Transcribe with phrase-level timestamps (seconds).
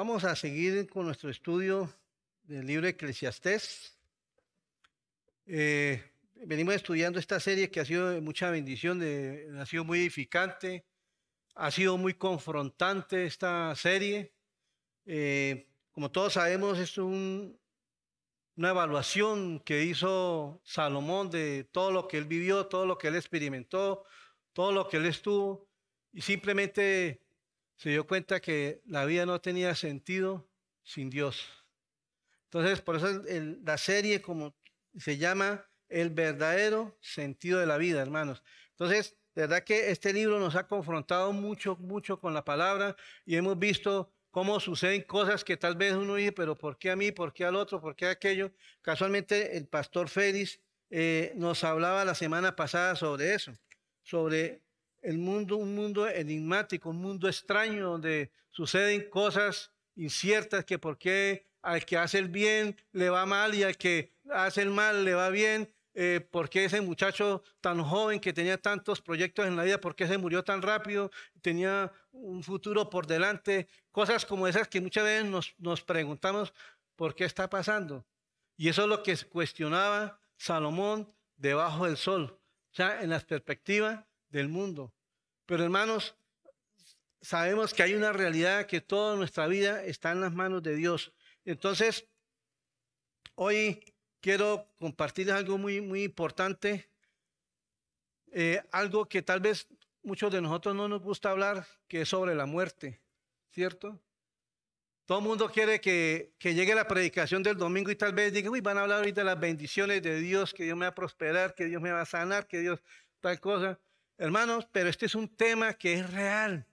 [0.00, 1.94] Vamos a seguir con nuestro estudio
[2.44, 3.98] del libro Eclesiastés.
[5.44, 6.02] Eh,
[6.36, 10.86] venimos estudiando esta serie que ha sido de mucha bendición, de, ha sido muy edificante,
[11.54, 14.32] ha sido muy confrontante esta serie.
[15.04, 17.60] Eh, como todos sabemos, es un,
[18.56, 23.16] una evaluación que hizo Salomón de todo lo que él vivió, todo lo que él
[23.16, 24.06] experimentó,
[24.54, 25.68] todo lo que él estuvo,
[26.10, 27.20] y simplemente
[27.80, 30.46] se dio cuenta que la vida no tenía sentido
[30.82, 31.48] sin Dios.
[32.44, 33.22] Entonces, por eso
[33.64, 34.54] la serie como
[34.98, 38.42] se llama El verdadero sentido de la vida, hermanos.
[38.72, 43.36] Entonces, de verdad que este libro nos ha confrontado mucho, mucho con la palabra y
[43.36, 47.12] hemos visto cómo suceden cosas que tal vez uno dice, pero ¿por qué a mí?
[47.12, 47.80] ¿Por qué al otro?
[47.80, 48.52] ¿Por qué aquello?
[48.82, 53.52] Casualmente el pastor Félix eh, nos hablaba la semana pasada sobre eso,
[54.02, 54.60] sobre
[55.02, 61.46] el mundo, un mundo enigmático, un mundo extraño donde suceden cosas inciertas que por qué
[61.62, 65.14] al que hace el bien le va mal y al que hace el mal le
[65.14, 69.64] va bien, eh, por qué ese muchacho tan joven que tenía tantos proyectos en la
[69.64, 71.10] vida, por qué se murió tan rápido,
[71.42, 76.54] tenía un futuro por delante, cosas como esas que muchas veces nos, nos preguntamos,
[76.96, 78.06] ¿por qué está pasando?
[78.56, 82.38] Y eso es lo que cuestionaba Salomón debajo del sol,
[82.70, 84.92] sea, en la perspectiva del mundo.
[85.46, 86.14] Pero hermanos,
[87.20, 91.12] sabemos que hay una realidad que toda nuestra vida está en las manos de Dios.
[91.44, 92.06] Entonces,
[93.34, 93.82] hoy
[94.20, 96.88] quiero compartirles algo muy, muy importante,
[98.32, 99.66] eh, algo que tal vez
[100.02, 103.00] muchos de nosotros no nos gusta hablar, que es sobre la muerte,
[103.50, 104.00] ¿cierto?
[105.04, 108.48] Todo el mundo quiere que, que, llegue la predicación del domingo y tal vez diga,
[108.48, 110.94] uy, van a hablar ahorita de las bendiciones de Dios, que Dios me va a
[110.94, 112.80] prosperar, que Dios me va a sanar, que Dios
[113.18, 113.80] tal cosa.
[114.20, 116.66] Hermanos, pero este es un tema que es real.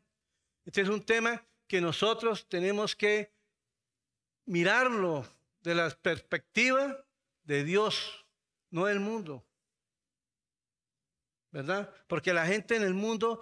[0.66, 3.31] Este es un tema que nosotros tenemos que
[4.46, 5.25] mirarlo
[5.62, 7.06] de la perspectiva
[7.44, 8.25] de Dios,
[8.69, 9.46] no del mundo.
[11.50, 11.90] ¿Verdad?
[12.07, 13.41] Porque la gente en el mundo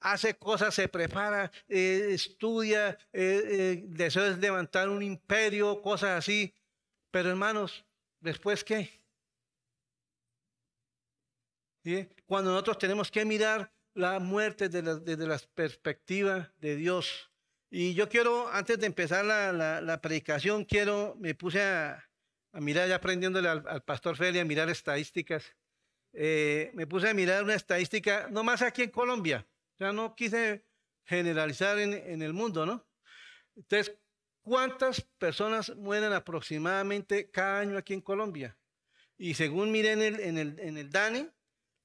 [0.00, 6.54] hace cosas, se prepara, eh, estudia, eh, eh, desea levantar un imperio, cosas así.
[7.10, 7.86] Pero hermanos,
[8.20, 9.02] ¿después qué?
[12.26, 17.30] Cuando nosotros tenemos que mirar la muerte desde la, perspectiva de Dios.
[17.70, 22.08] Y yo quiero, antes de empezar la, predicación, quiero, me puse a,
[22.52, 25.44] mirar, ya aprendiéndole al, pastor Feli a mirar estadísticas.
[26.12, 29.46] Eh, me puse a mirar una estadística, no más aquí en Colombia.
[29.74, 30.64] O sea, no quise
[31.04, 32.86] generalizar en, el mundo, ¿no?
[33.56, 33.96] Entonces,
[34.42, 38.56] ¿cuántas personas mueren aproximadamente cada año aquí en Colombia?
[39.16, 40.90] Y según miren en el, en el, en el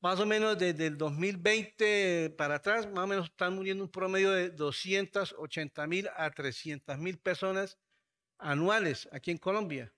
[0.01, 4.31] más o menos desde el 2020 para atrás, más o menos están muriendo un promedio
[4.31, 7.77] de 280 mil a 300 mil personas
[8.37, 9.93] anuales aquí en Colombia.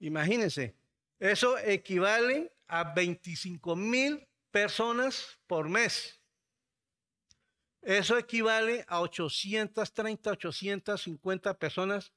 [0.00, 0.76] Imagínense,
[1.18, 6.20] eso equivale a 25 mil personas por mes.
[7.82, 12.12] Eso equivale a 830, 850 personas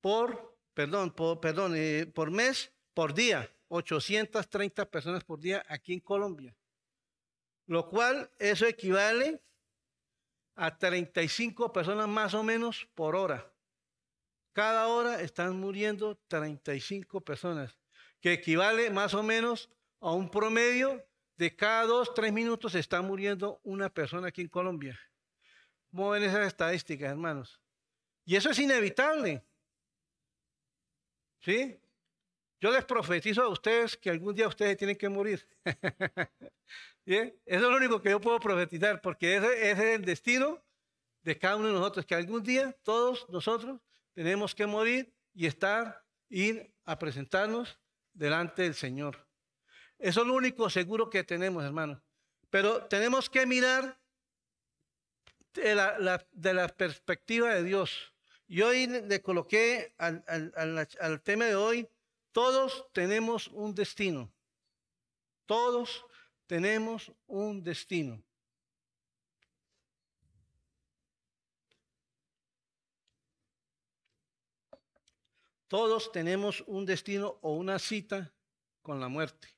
[0.00, 3.54] por, perdón, por, perdón, eh, por mes, por día.
[3.68, 6.56] 830 personas por día aquí en Colombia.
[7.66, 9.42] Lo cual eso equivale
[10.54, 13.52] a 35 personas más o menos por hora.
[14.52, 17.78] Cada hora están muriendo 35 personas,
[18.20, 19.70] que equivale más o menos
[20.00, 21.04] a un promedio
[21.36, 24.98] de cada dos, tres minutos está muriendo una persona aquí en Colombia.
[25.90, 27.60] ¿Cómo ven esas estadísticas, hermanos?
[28.24, 29.44] Y eso es inevitable.
[31.40, 31.80] ¿Sí?
[32.60, 35.46] Yo les profetizo a ustedes que algún día ustedes tienen que morir.
[37.06, 40.62] Eso es lo único que yo puedo profetizar, porque ese, es el destino
[41.22, 43.80] de cada uno de nosotros, que algún día todos nosotros
[44.12, 47.78] tenemos que morir y estar, ir a presentarnos
[48.12, 49.26] delante del Señor.
[49.98, 52.02] Eso es lo único seguro que tenemos, hermano.
[52.50, 53.98] Pero tenemos que mirar
[55.54, 58.12] de la, perspectiva de Dios.
[58.46, 61.88] Y hoy le coloqué al tema de hoy
[62.38, 64.32] todos tenemos un destino.
[65.44, 66.06] Todos
[66.46, 68.22] tenemos un destino.
[75.66, 78.32] Todos tenemos un destino o una cita
[78.82, 79.48] con la muerte.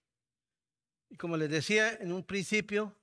[1.11, 2.97] Y como les decía en un principio,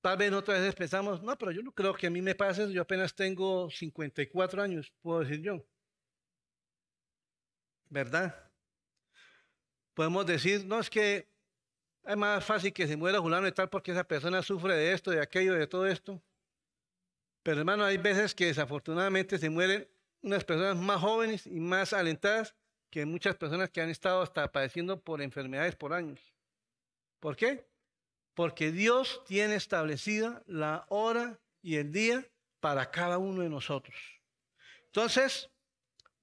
[0.00, 2.72] tal vez otras veces pensamos, no, pero yo no creo que a mí me pase,
[2.72, 5.66] yo apenas tengo 54 años, puedo decir yo.
[7.88, 8.34] ¿Verdad?
[9.94, 11.28] Podemos decir, no es que
[12.04, 15.10] es más fácil que se muera fulano y tal porque esa persona sufre de esto,
[15.10, 16.22] de aquello, de todo esto.
[17.42, 19.88] Pero hermano, hay veces que desafortunadamente se mueren
[20.22, 22.54] unas personas más jóvenes y más alentadas
[22.90, 26.20] que muchas personas que han estado hasta padeciendo por enfermedades por años.
[27.20, 27.66] ¿Por qué?
[28.34, 32.26] Porque Dios tiene establecida la hora y el día
[32.60, 33.96] para cada uno de nosotros.
[34.86, 35.50] Entonces,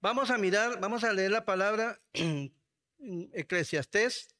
[0.02, 2.00] vamos a mirar, vamos a leer la palabra
[3.34, 4.36] Eclesiastés,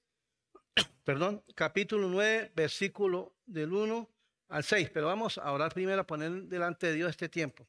[1.06, 4.10] perdón, capítulo 9, versículo del 1
[4.50, 7.68] al 6, pero vamos a orar primero a poner delante de Dios este tiempo.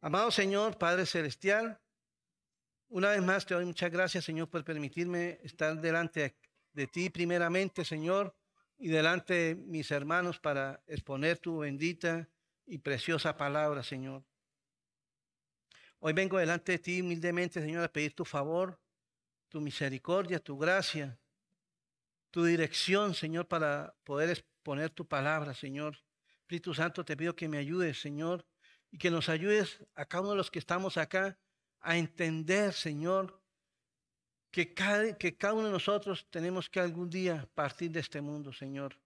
[0.00, 1.80] Amado Señor, Padre Celestial,
[2.88, 6.36] una vez más te doy muchas gracias, Señor, por permitirme estar delante
[6.72, 8.36] de ti primeramente, Señor,
[8.78, 12.28] y delante de mis hermanos para exponer tu bendita
[12.66, 14.22] y preciosa palabra, Señor.
[16.06, 18.78] Hoy vengo delante de ti humildemente, Señor, a pedir tu favor,
[19.48, 21.18] tu misericordia, tu gracia,
[22.30, 25.98] tu dirección, Señor, para poder exponer tu palabra, Señor.
[26.42, 28.46] Espíritu Santo, te pido que me ayudes, Señor,
[28.92, 31.40] y que nos ayudes a cada uno de los que estamos acá
[31.80, 33.42] a entender, Señor,
[34.52, 38.52] que cada, que cada uno de nosotros tenemos que algún día partir de este mundo,
[38.52, 38.96] Señor.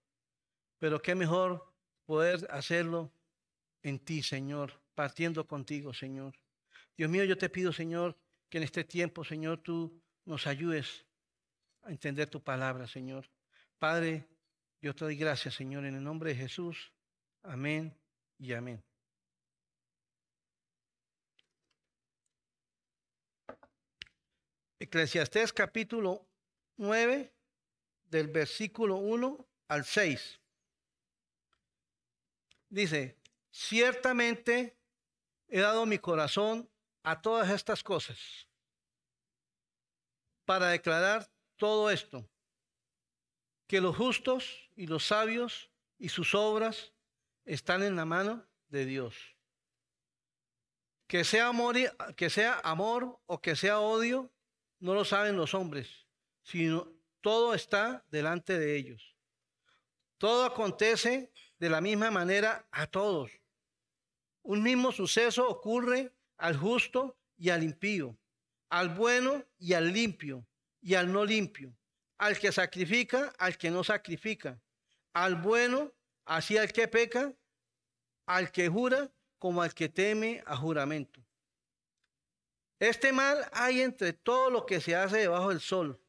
[0.77, 1.73] Pero qué mejor
[2.05, 3.11] poder hacerlo
[3.81, 6.35] en ti, Señor, partiendo contigo, Señor.
[6.97, 8.17] Dios mío, yo te pido, Señor,
[8.49, 11.05] que en este tiempo, Señor, tú nos ayudes
[11.83, 13.29] a entender tu palabra, Señor.
[13.79, 14.27] Padre,
[14.81, 16.91] yo te doy gracias, Señor, en el nombre de Jesús.
[17.43, 17.97] Amén
[18.37, 18.83] y amén.
[24.79, 26.27] Eclesiastés capítulo
[26.77, 27.31] 9,
[28.05, 30.39] del versículo 1 al 6.
[32.69, 33.19] Dice,
[33.51, 34.77] ciertamente
[35.47, 36.70] he dado mi corazón
[37.03, 38.47] a todas estas cosas
[40.45, 42.27] para declarar todo esto,
[43.67, 46.91] que los justos y los sabios y sus obras
[47.45, 49.15] están en la mano de Dios.
[51.07, 51.75] Que sea amor,
[52.15, 54.31] que sea amor o que sea odio,
[54.79, 56.07] no lo saben los hombres,
[56.41, 59.15] sino todo está delante de ellos.
[60.17, 63.31] Todo acontece de la misma manera a todos.
[64.43, 68.17] Un mismo suceso ocurre al justo y al impío,
[68.69, 70.45] al bueno y al limpio
[70.81, 71.77] y al no limpio,
[72.17, 74.59] al que sacrifica, al que no sacrifica,
[75.13, 75.93] al bueno,
[76.25, 77.31] así al que peca,
[78.25, 81.23] al que jura como al que teme a juramento.
[82.79, 86.01] Este mal hay entre todo lo que se hace debajo del sol.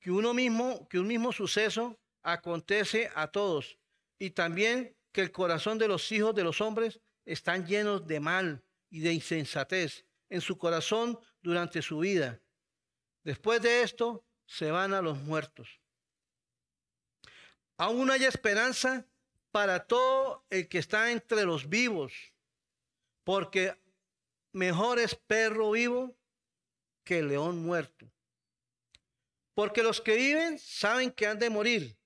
[0.00, 3.78] Que uno mismo, que un mismo suceso acontece a todos.
[4.18, 8.64] Y también que el corazón de los hijos de los hombres están llenos de mal
[8.90, 12.40] y de insensatez en su corazón durante su vida.
[13.22, 15.80] Después de esto, se van a los muertos.
[17.76, 19.06] Aún hay esperanza
[19.50, 22.12] para todo el que está entre los vivos,
[23.24, 23.80] porque
[24.52, 26.16] mejor es perro vivo
[27.04, 28.10] que león muerto.
[29.54, 31.96] Porque los que viven saben que han de morir,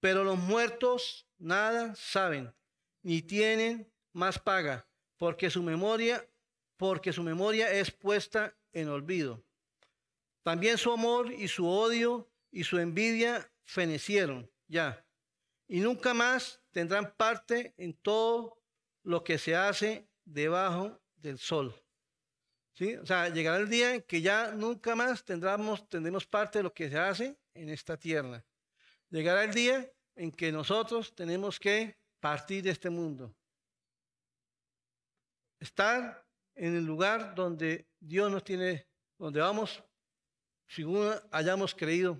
[0.00, 2.54] pero los muertos nada saben,
[3.02, 6.26] ni tienen más paga, porque su memoria,
[6.76, 9.42] porque su memoria es puesta en olvido.
[10.42, 15.04] También su amor y su odio y su envidia fenecieron ya,
[15.68, 18.60] y nunca más tendrán parte en todo
[19.02, 21.74] lo que se hace debajo del sol.
[22.74, 22.94] ¿Sí?
[22.96, 26.74] O sea, llegará el día en que ya nunca más tendremos, tendremos parte de lo
[26.74, 28.44] que se hace en esta tierra.
[29.08, 33.34] Llegará el día en que nosotros tenemos que partir de este mundo.
[35.60, 38.86] Estar en el lugar donde Dios nos tiene,
[39.18, 39.82] donde vamos,
[40.68, 42.18] según hayamos creído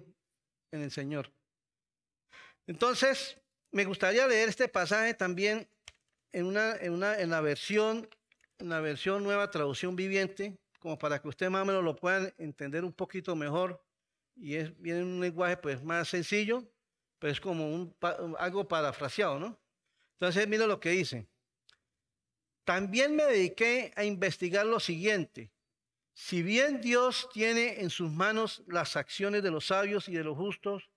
[0.71, 1.33] en el Señor.
[2.67, 3.39] Entonces,
[3.71, 5.69] me gustaría leer este pasaje también
[6.33, 8.09] en, una, en, una, en la versión
[8.59, 12.85] una versión nueva, traducción viviente, como para que ustedes más o menos lo puedan entender
[12.85, 13.83] un poquito mejor.
[14.35, 16.63] Y es, viene un lenguaje pues más sencillo,
[17.19, 17.95] pero es como un,
[18.39, 19.59] algo parafraseado, ¿no?
[20.19, 21.27] Entonces, mira lo que dice.
[22.67, 25.53] También me dediqué a investigar lo siguiente.
[26.15, 30.37] Si bien Dios tiene en sus manos las acciones de los sabios y de los
[30.37, 30.91] justos,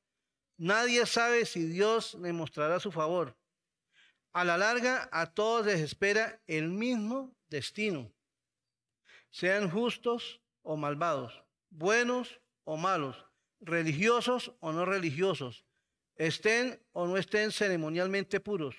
[0.57, 3.37] nadie sabe si Dios le mostrará su favor.
[4.33, 8.11] A la larga, a todos les espera el mismo destino.
[9.29, 13.27] Sean justos o malvados, buenos o malos,
[13.59, 15.65] religiosos o no religiosos,
[16.15, 18.75] estén o no estén ceremonialmente puros.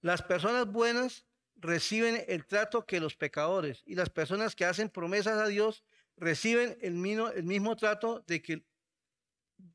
[0.00, 1.24] Las personas buenas
[1.64, 5.82] reciben el trato que los pecadores y las personas que hacen promesas a Dios
[6.16, 8.64] reciben el mismo, el mismo trato de que,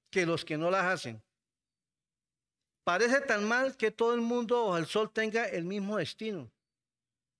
[0.09, 1.21] que los que no las hacen.
[2.83, 6.51] Parece tan mal que todo el mundo o el sol tenga el mismo destino,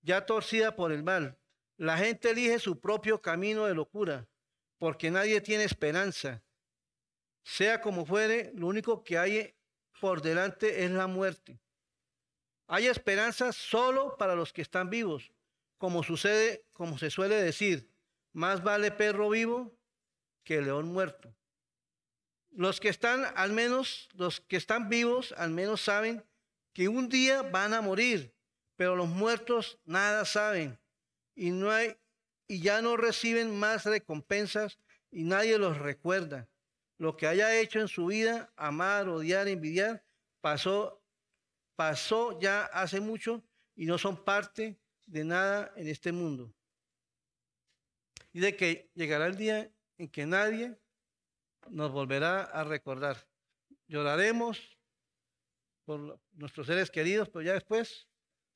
[0.02, 1.38] ya torcida por el mal.
[1.76, 4.28] La gente elige su propio camino de locura,
[4.78, 6.42] porque nadie tiene esperanza.
[7.42, 9.54] Sea como fuere, lo único que hay
[10.00, 11.58] por delante es la muerte.
[12.72, 15.32] Hay esperanza solo para los que están vivos,
[15.76, 17.90] como sucede, como se suele decir,
[18.32, 19.76] más vale perro vivo
[20.44, 21.34] que león muerto.
[22.52, 26.24] Los que están, al menos, los que están vivos, al menos saben
[26.72, 28.32] que un día van a morir,
[28.76, 30.78] pero los muertos nada saben
[31.34, 31.96] y no hay
[32.46, 34.78] y ya no reciben más recompensas
[35.10, 36.48] y nadie los recuerda.
[36.98, 40.04] Lo que haya hecho en su vida, amar, odiar, envidiar,
[40.40, 40.99] pasó
[41.80, 43.42] pasó ya hace mucho
[43.74, 46.54] y no son parte de nada en este mundo.
[48.34, 50.78] Y de que llegará el día en que nadie
[51.70, 53.16] nos volverá a recordar.
[53.88, 54.60] Lloraremos
[55.86, 58.06] por nuestros seres queridos, pero ya después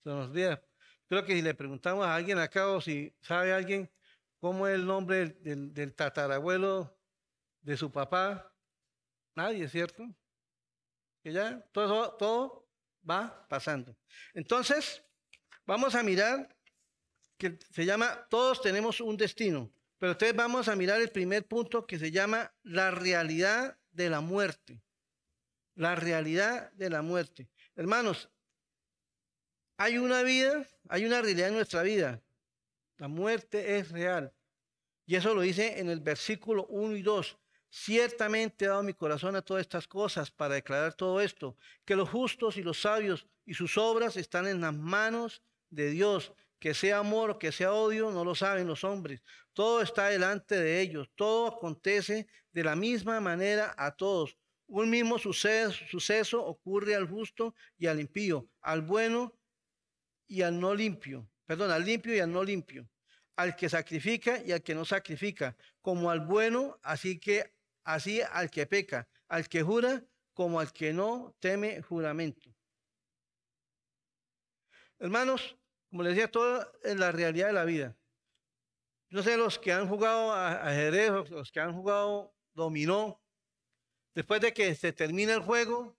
[0.03, 0.63] se nos olvida.
[1.09, 3.91] Creo que si le preguntamos a alguien acá o si sabe alguien
[4.39, 6.95] cómo es el nombre del, del tatarabuelo
[7.63, 8.55] de su papá,
[9.35, 10.15] nadie, ¿cierto?
[11.23, 12.64] Que ya todo, todo
[13.09, 13.97] va pasando.
[14.33, 15.03] Entonces,
[15.67, 16.55] vamos a mirar
[17.37, 19.73] que se llama Todos tenemos un destino.
[19.99, 24.21] Pero entonces vamos a mirar el primer punto que se llama la realidad de la
[24.21, 24.83] muerte.
[25.75, 27.49] La realidad de la muerte.
[27.75, 28.29] Hermanos,
[29.77, 32.23] hay una vida, hay una realidad en nuestra vida.
[32.99, 34.33] La muerte es real.
[35.07, 37.39] Y eso lo dice en el versículo 1 y 2.
[37.77, 42.09] Ciertamente he dado mi corazón a todas estas cosas para declarar todo esto, que los
[42.09, 46.99] justos y los sabios y sus obras están en las manos de Dios, que sea
[46.99, 49.25] amor o que sea odio, no lo saben los hombres.
[49.53, 54.39] Todo está delante de ellos, todo acontece de la misma manera a todos.
[54.69, 59.37] Un mismo suceso, suceso ocurre al justo y al impío, al bueno
[60.29, 62.89] y al no limpio, perdón, al limpio y al no limpio,
[63.35, 67.53] al que sacrifica y al que no sacrifica, como al bueno, así que
[67.85, 72.51] así al que peca, al que jura como al que no teme juramento.
[74.99, 75.57] Hermanos,
[75.91, 77.97] como les decía, todo es la realidad de la vida.
[79.11, 83.23] No sé, los que han jugado ajedrez, los que han jugado dominó,
[84.15, 85.97] después de que se termina el juego,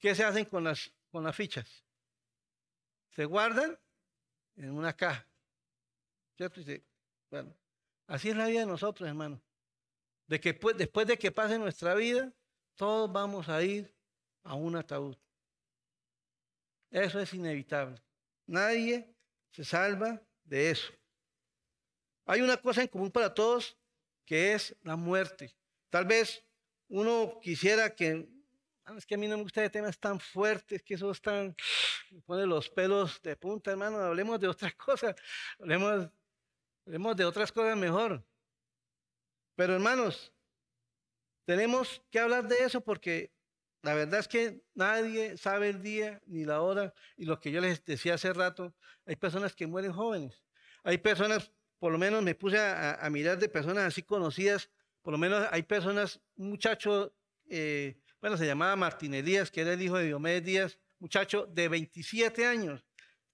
[0.00, 1.84] ¿qué se hacen con las, con las fichas?
[3.10, 3.78] Se guardan
[4.56, 5.28] en una caja.
[6.36, 6.60] ¿Cierto?
[7.30, 7.56] bueno,
[8.06, 9.47] así es la vida de nosotros, hermanos
[10.28, 12.32] de que después de que pase nuestra vida,
[12.76, 13.92] todos vamos a ir
[14.44, 15.16] a un ataúd.
[16.90, 18.00] Eso es inevitable.
[18.46, 19.14] Nadie
[19.50, 20.92] se salva de eso.
[22.26, 23.76] Hay una cosa en común para todos
[24.24, 25.54] que es la muerte.
[25.88, 26.44] Tal vez
[26.88, 28.28] uno quisiera que,
[28.84, 31.56] ah, es que a mí no me gusta de temas tan fuertes, que eso están,
[32.10, 35.14] me pone los pelos de punta, hermano, hablemos de otras cosas,
[35.58, 36.10] hablemos,
[36.84, 38.22] hablemos de otras cosas mejor.
[39.58, 40.32] Pero hermanos,
[41.44, 43.32] tenemos que hablar de eso porque
[43.82, 46.94] la verdad es que nadie sabe el día ni la hora.
[47.16, 48.72] Y lo que yo les decía hace rato,
[49.04, 50.44] hay personas que mueren jóvenes.
[50.84, 51.50] Hay personas,
[51.80, 54.70] por lo menos me puse a, mirar de personas así conocidas,
[55.02, 57.12] por lo menos hay personas, un muchacho,
[57.48, 61.68] eh, bueno, se llamaba Martín Elías, que era el hijo de Diomedes Díaz, muchacho de
[61.68, 62.87] 27 años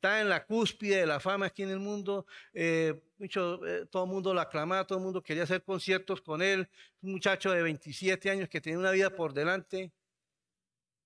[0.05, 2.27] está en la cúspide de la fama aquí en el mundo.
[2.53, 6.43] Eh, mucho, eh, todo el mundo lo aclamaba, todo el mundo quería hacer conciertos con
[6.43, 6.69] él.
[7.01, 9.93] Un muchacho de 27 años que tenía una vida por delante.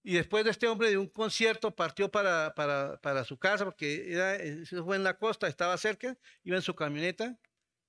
[0.02, 4.12] Y después de este hombre de un concierto partió para, para, para su casa, porque
[4.12, 4.36] era,
[4.82, 7.38] fue en la costa, estaba cerca, iba en su camioneta.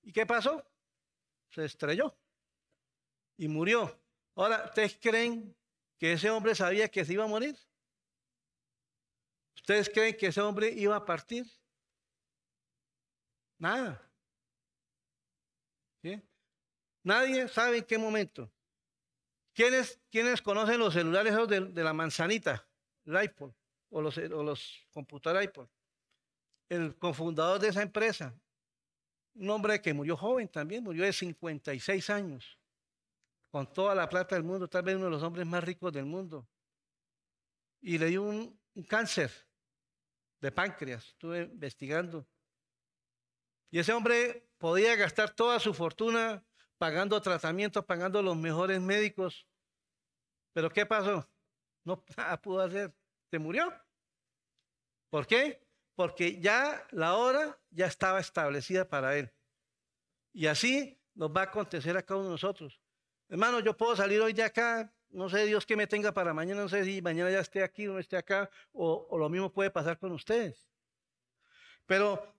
[0.04, 0.64] ¿Y qué pasó?
[1.50, 2.16] Se estrelló
[3.36, 4.00] y murió.
[4.36, 5.56] Ahora, ¿ustedes creen
[5.98, 7.58] que ese hombre sabía que se iba a morir?
[9.62, 11.46] ¿Ustedes creen que ese hombre iba a partir?
[13.58, 14.06] Nada.
[17.04, 18.52] Nadie sabe en qué momento.
[19.54, 20.00] ¿Quiénes,
[20.42, 22.68] conocen los celulares de, la manzanita,
[23.06, 23.52] el iPod
[23.90, 25.68] o los, o los computadores iPod?
[26.70, 28.34] El cofundador de esa empresa,
[29.34, 32.60] un hombre que murió joven también, murió de 56 años,
[33.50, 36.06] con toda la plata del mundo, tal vez uno de los hombres más ricos del
[36.06, 36.48] mundo.
[37.82, 39.49] Y le dio un cáncer
[40.42, 42.28] de páncreas, estuve investigando.
[43.72, 46.44] Y ese hombre podía gastar toda su fortuna
[46.78, 49.48] pagando tratamientos, pagando los mejores médicos.
[50.54, 51.30] Pero ¿qué pasó?
[51.84, 52.04] No
[52.42, 52.94] pudo hacer.
[53.30, 53.72] Se murió.
[55.10, 55.62] ¿Por qué?
[55.96, 59.32] Porque ya la hora ya estaba establecida para él.
[60.34, 62.82] Y así nos va a acontecer a cada uno de nosotros.
[63.28, 66.62] Hermano, yo puedo salir hoy de acá no sé Dios qué me tenga para mañana,
[66.62, 69.52] no sé si mañana ya esté aquí o no esté acá, o, o lo mismo
[69.52, 70.70] puede pasar con ustedes.
[71.86, 72.36] Pero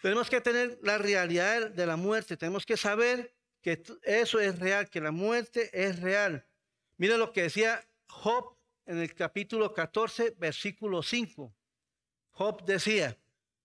[0.00, 4.90] tenemos que tener la realidad de la muerte, tenemos que saber que eso es real,
[4.90, 6.46] que la muerte es real.
[6.96, 8.56] Mira lo que decía Job
[8.86, 11.54] en el capítulo 14, versículo 5.
[12.32, 13.16] Job decía,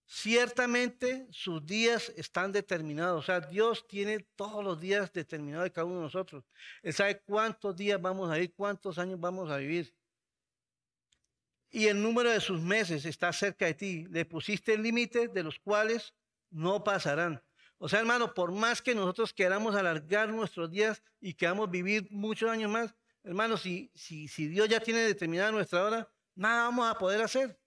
[0.08, 3.24] ciertamente sus días están determinados.
[3.24, 6.46] O sea, Dios tiene todos los días determinados de cada uno de nosotros.
[6.82, 9.94] Él sabe cuántos días vamos a vivir, cuántos años vamos a vivir.
[11.70, 14.06] Y el número de sus meses está cerca de ti.
[14.10, 16.14] Le pusiste el límite de los cuales
[16.50, 17.44] no pasarán.
[17.78, 22.50] O sea, hermano, por más que nosotros queramos alargar nuestros días y queramos vivir muchos
[22.50, 26.98] años más, hermano, si, si, si Dios ya tiene determinada nuestra hora, nada vamos a
[26.98, 27.60] poder hacer.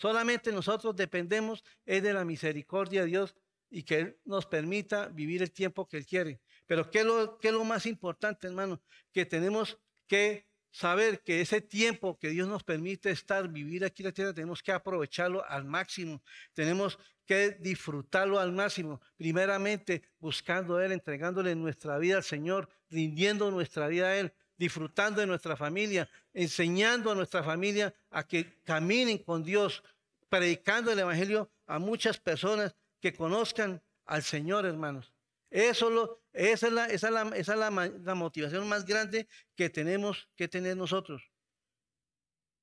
[0.00, 3.36] Solamente nosotros dependemos es de la misericordia de Dios
[3.68, 6.40] y que Él nos permita vivir el tiempo que Él quiere.
[6.66, 8.80] Pero ¿qué es lo, qué es lo más importante, hermano?
[9.12, 14.06] Que tenemos que saber que ese tiempo que Dios nos permite estar, vivir aquí en
[14.06, 16.22] la tierra, tenemos que aprovecharlo al máximo.
[16.54, 19.02] Tenemos que disfrutarlo al máximo.
[19.18, 25.22] Primeramente, buscando a Él, entregándole nuestra vida al Señor, rindiendo nuestra vida a Él, disfrutando
[25.22, 29.82] de nuestra familia, enseñando a nuestra familia a que caminen con Dios,
[30.28, 35.14] predicando el Evangelio a muchas personas que conozcan al Señor, hermanos.
[35.50, 37.08] Eso esa es,
[37.48, 39.26] la, motivación más grande
[39.56, 41.22] que tenemos que tener nosotros.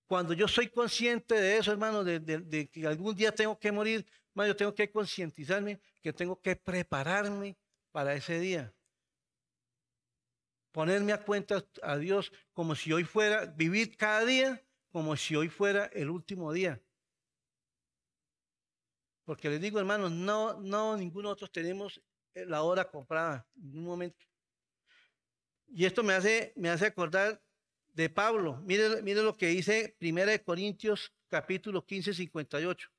[0.05, 3.71] Cuando yo soy consciente de eso, hermano, de, de, de que algún día tengo que
[3.71, 7.57] morir, hermano, yo tengo que concientizarme que tengo que prepararme
[7.91, 8.71] para ese día
[10.77, 15.49] ponerme a cuenta a Dios como si hoy fuera, vivir cada día como si hoy
[15.49, 16.79] fuera el último día.
[19.23, 21.99] Porque les digo, hermanos, no, no, ninguno de nosotros tenemos
[22.35, 24.23] la hora comprada en ningún momento.
[25.65, 27.41] Y esto me hace, me hace acordar
[27.95, 28.61] de Pablo.
[28.63, 32.91] Mire, mire lo que dice 1 Corintios capítulo 15, 58.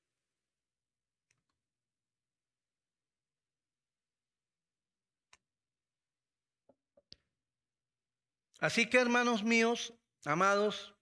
[8.59, 9.95] Así que hermanos míos,
[10.25, 10.95] amados,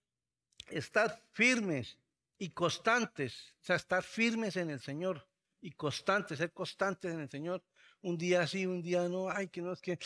[0.69, 1.97] estad firmes
[2.37, 5.27] y constantes, o sea, estar firmes en el Señor
[5.59, 7.63] y constantes, ser constantes en el Señor.
[8.01, 9.97] Un día sí, un día no, ay, que no es que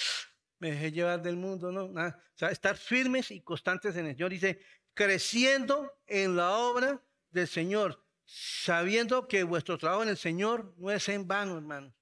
[0.60, 2.24] me dejé llevar del mundo, no, nada.
[2.36, 4.32] O sea, estar firmes y constantes en el Señor.
[4.32, 4.62] Dice,
[4.94, 11.10] creciendo en la obra del Señor, sabiendo que vuestro trabajo en el Señor no es
[11.10, 11.94] en vano, hermanos.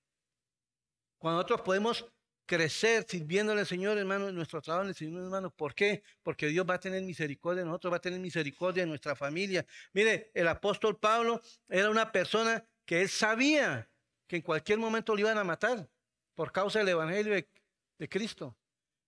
[1.17, 2.05] Cuando nosotros podemos
[2.49, 5.51] crecer sirviéndole al Señor, hermano, en nuestro trabajo en el Señor, hermano.
[5.51, 6.01] ¿Por qué?
[6.23, 9.63] Porque Dios va a tener misericordia de nosotros, va a tener misericordia de nuestra familia.
[9.93, 13.87] Mire, el apóstol Pablo era una persona que él sabía
[14.25, 15.87] que en cualquier momento lo iban a matar
[16.33, 18.57] por causa del Evangelio de, Cristo.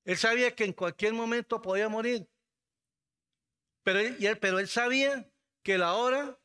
[0.05, 2.29] Él sabía que en cualquier momento podía morir.
[3.81, 5.27] Pero él, pero él sabía
[5.63, 6.37] que la hora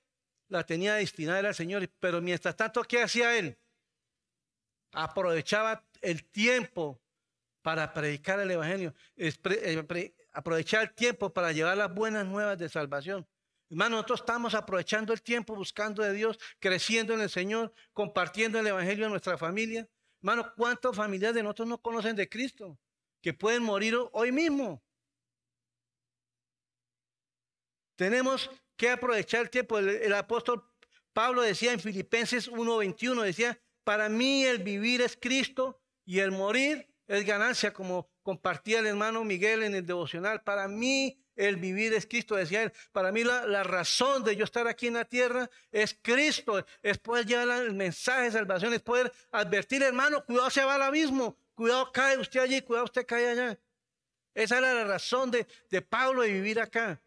[0.48, 1.90] la tenía destinada al Señor.
[2.00, 3.58] Pero mientras tanto, ¿qué hacía él?
[4.92, 7.00] Aprovechaba el tiempo
[7.62, 13.26] para predicar el Evangelio, eh, aprovechar el tiempo para llevar las buenas nuevas de salvación.
[13.68, 18.66] Hermano, nosotros estamos aprovechando el tiempo buscando de Dios, creciendo en el Señor, compartiendo el
[18.68, 19.88] Evangelio en nuestra familia.
[20.20, 22.78] Hermano, ¿cuántos familiares de nosotros no conocen de Cristo?
[23.20, 24.80] Que pueden morir hoy mismo.
[27.96, 29.78] Tenemos que aprovechar el tiempo.
[29.78, 30.70] El, el apóstol
[31.12, 36.88] Pablo decía en Filipenses 1:21, decía, para mí el vivir es Cristo y el morir
[37.08, 40.42] es ganancia, como compartía el hermano Miguel en el devocional.
[40.42, 42.72] Para mí el vivir es Cristo, decía él.
[42.92, 47.26] Para mí la, razón de yo estar aquí en la tierra es Cristo, es poder
[47.26, 51.92] llevar el mensaje de salvación, es poder advertir, hermano, cuidado se va al abismo, cuidado
[51.92, 53.58] cae usted allí, cuidado usted cae allá.
[54.32, 57.00] Esa era la razón de, de Pablo de vivir acá.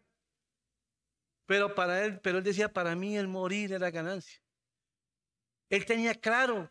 [1.46, 4.40] Pero para él, pero él decía, para mí el morir era ganancia.
[5.68, 6.70] Él tenía claro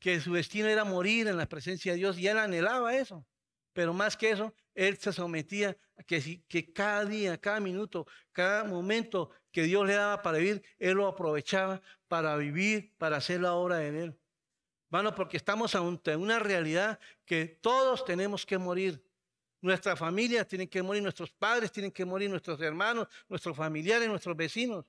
[0.00, 3.24] que su destino era morir en la presencia de Dios y él anhelaba eso.
[3.72, 9.30] Pero más que eso, él se sometía a que, cada día, cada minuto, cada momento
[9.52, 13.76] que Dios le daba para vivir, él lo aprovechaba para vivir, para hacer la obra
[13.76, 14.18] de él.
[14.88, 19.04] Bueno, porque estamos ante una realidad que todos tenemos que morir.
[19.60, 24.36] Nuestra familia tiene que morir, nuestros padres tienen que morir, nuestros hermanos, nuestros familiares, nuestros
[24.36, 24.84] vecinos.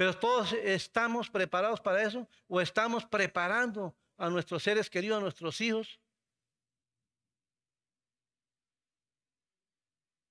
[0.00, 5.60] Pero todos estamos preparados para eso o estamos preparando a nuestros seres queridos, a nuestros
[5.60, 6.00] hijos.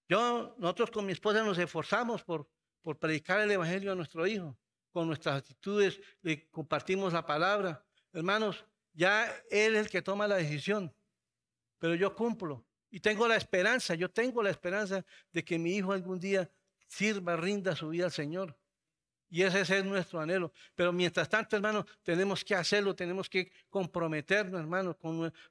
[0.07, 2.49] Yo, nosotros con mi esposa nos esforzamos por,
[2.81, 4.57] por predicar el Evangelio a nuestro hijo.
[4.91, 7.85] Con nuestras actitudes le compartimos la palabra.
[8.11, 10.91] Hermanos, ya Él es el que toma la decisión.
[11.77, 12.65] pero yo cumplo.
[12.89, 16.49] Y tengo la esperanza, yo tengo la esperanza de que mi hijo algún día
[16.87, 18.57] sirva, rinda su vida al Señor.
[19.29, 20.51] Y ese es nuestro anhelo.
[20.75, 24.97] Pero mientras tanto, hermano, tenemos que hacerlo, tenemos que comprometernos, hermano,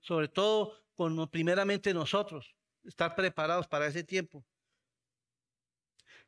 [0.00, 4.44] sobre todo con primeramente nosotros, estar preparados para ese tiempo.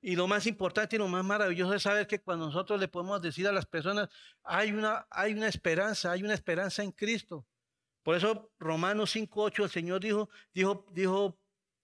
[0.01, 3.21] Y lo más importante y lo más maravilloso es saber que cuando nosotros le podemos
[3.21, 4.09] decir a las personas,
[4.43, 7.47] hay una, hay una esperanza, hay una esperanza en Cristo.
[8.03, 11.39] Por eso Romanos 5.8 el Señor dijo, dijo, dijo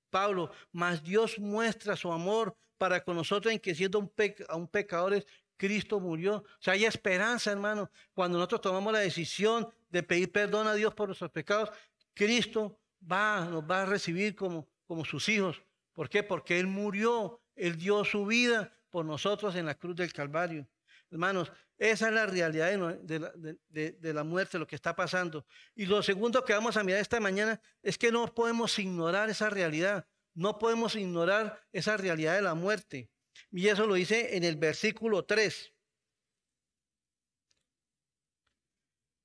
[0.09, 4.13] Pablo, mas Dios muestra su amor para con nosotros en que siendo un,
[4.55, 6.37] un pecadores, Cristo murió.
[6.37, 7.91] O sea, hay esperanza, hermano.
[8.13, 11.71] Cuando nosotros tomamos la decisión de pedir perdón a Dios por nuestros pecados,
[12.15, 12.79] Cristo
[13.11, 15.63] va, nos va a recibir como, como sus hijos.
[15.93, 16.23] ¿Por qué?
[16.23, 20.69] Porque Él murió, Él dio su vida por nosotros en la cruz del Calvario.
[21.11, 22.71] Hermanos, esa es la realidad
[23.03, 25.47] de, la, muerte, lo que está pasando.
[25.75, 29.51] Y lo segundo que vamos a mirar esta mañana es que no podemos ignorar esa
[29.51, 30.07] realidad.
[30.35, 33.11] No podemos ignorar esa realidad de la muerte.
[33.51, 35.73] Y eso lo dice en el versículo 3.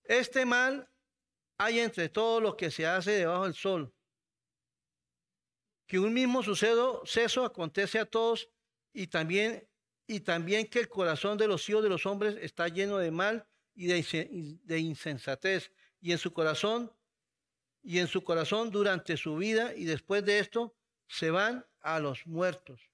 [0.03, 0.89] Este mal
[1.57, 3.93] hay entre todo lo que se hace debajo del sol.
[5.87, 8.49] Que un mismo sucedo, ceso acontece a todos
[8.93, 9.67] y también,
[10.07, 13.47] y también que el corazón de los hijos de los hombres está lleno de mal
[13.73, 15.71] y de, de insensatez.
[15.99, 16.91] Y en su corazón,
[17.83, 20.75] y en su corazón durante su vida y después de esto
[21.07, 22.90] se van a los muertos.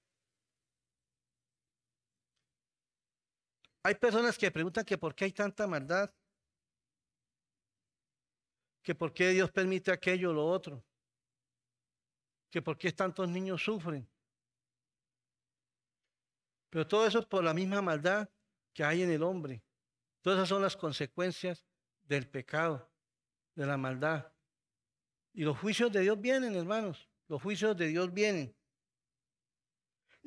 [3.88, 6.12] Hay personas que preguntan que por qué hay tanta maldad,
[8.82, 10.84] que por qué Dios permite aquello o lo otro,
[12.50, 14.06] que por qué tantos niños sufren.
[16.68, 18.28] Pero todo eso es por la misma maldad
[18.74, 19.64] que hay en el hombre.
[20.20, 21.66] Todas esas son las consecuencias
[22.02, 22.92] del pecado,
[23.54, 24.30] de la maldad.
[25.32, 27.08] Y los juicios de Dios vienen, hermanos.
[27.26, 28.54] Los juicios de Dios vienen.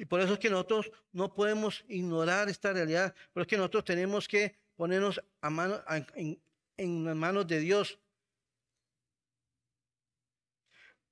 [0.02, 3.86] Y por eso es que nosotros no podemos ignorar esta realidad, pero es que nosotros
[3.86, 5.80] tenemos que ponernos a mano,
[6.16, 8.00] en, las manos de Dios.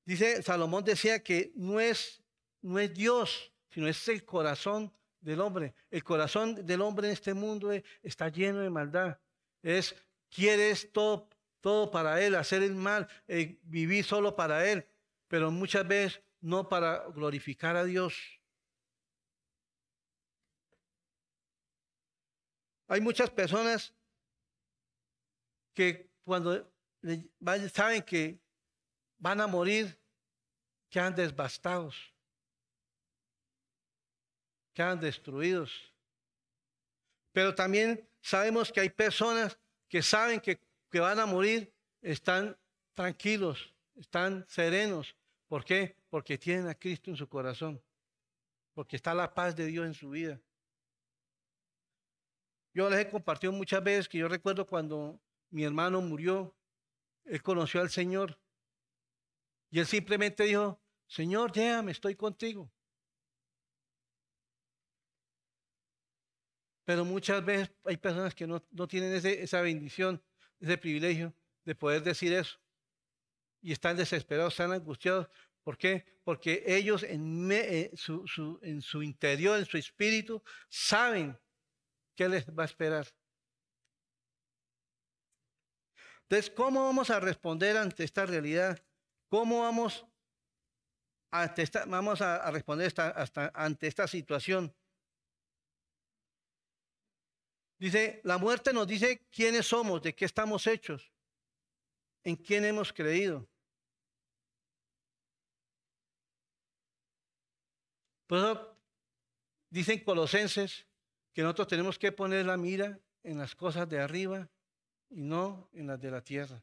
[0.03, 2.23] Dice, Salomón decía que no es,
[2.63, 5.75] no es Dios, sino es el corazón del hombre.
[5.91, 7.71] El corazón del hombre en este mundo
[8.01, 9.19] está lleno de maldad.
[9.61, 9.95] Es,
[10.31, 11.29] quieres todo,
[11.61, 14.83] todo para él, hacer el mal, eh, vivir solo para él,
[15.27, 18.38] pero muchas veces no para glorificar a Dios.
[22.89, 23.93] Hay muchas personas
[25.75, 26.67] que cuando
[27.71, 28.41] saben que
[29.19, 29.95] van a morir,
[30.89, 31.95] quedan devastados,
[34.73, 35.93] quedan destruidos.
[37.31, 39.55] Pero también sabemos que hay personas
[39.87, 41.71] que saben que, que van a morir,
[42.01, 42.57] están
[42.95, 45.15] tranquilos, están serenos.
[45.47, 45.95] ¿Por qué?
[46.09, 47.79] Porque tienen a Cristo en su corazón,
[48.73, 50.41] porque está la paz de Dios en su vida.
[52.73, 56.55] Yo les he compartido muchas veces que yo recuerdo cuando mi hermano murió,
[57.25, 58.37] él conoció al Señor
[59.71, 62.71] y él simplemente dijo, Señor, déjame, estoy contigo.
[66.85, 70.21] Pero muchas veces hay personas que no, tienen esa bendición,
[70.59, 72.59] ese privilegio de poder decir eso.
[73.61, 75.27] Y están desesperados, están angustiados.
[75.63, 76.03] ¿Por qué?
[76.23, 77.91] Porque ellos en, eh,
[78.61, 81.37] en su interior, en su espíritu, saben
[82.19, 83.07] ¿Qué les va a esperar?
[86.23, 88.77] Entonces, ¿cómo vamos a responder ante esta realidad?
[89.29, 90.05] ¿Cómo vamos,
[91.31, 94.75] ante esta, vamos a, responder hasta, ante esta situación?
[97.77, 101.13] Dice, la muerte nos dice quiénes somos, de qué estamos hechos,
[102.25, 103.47] en quién hemos creído.
[108.27, 108.77] Por eso
[109.69, 110.88] dicen Colosenses
[111.39, 114.49] que nosotros tenemos que poner la mira en las cosas de arriba
[115.09, 116.61] y no en las de la tierra.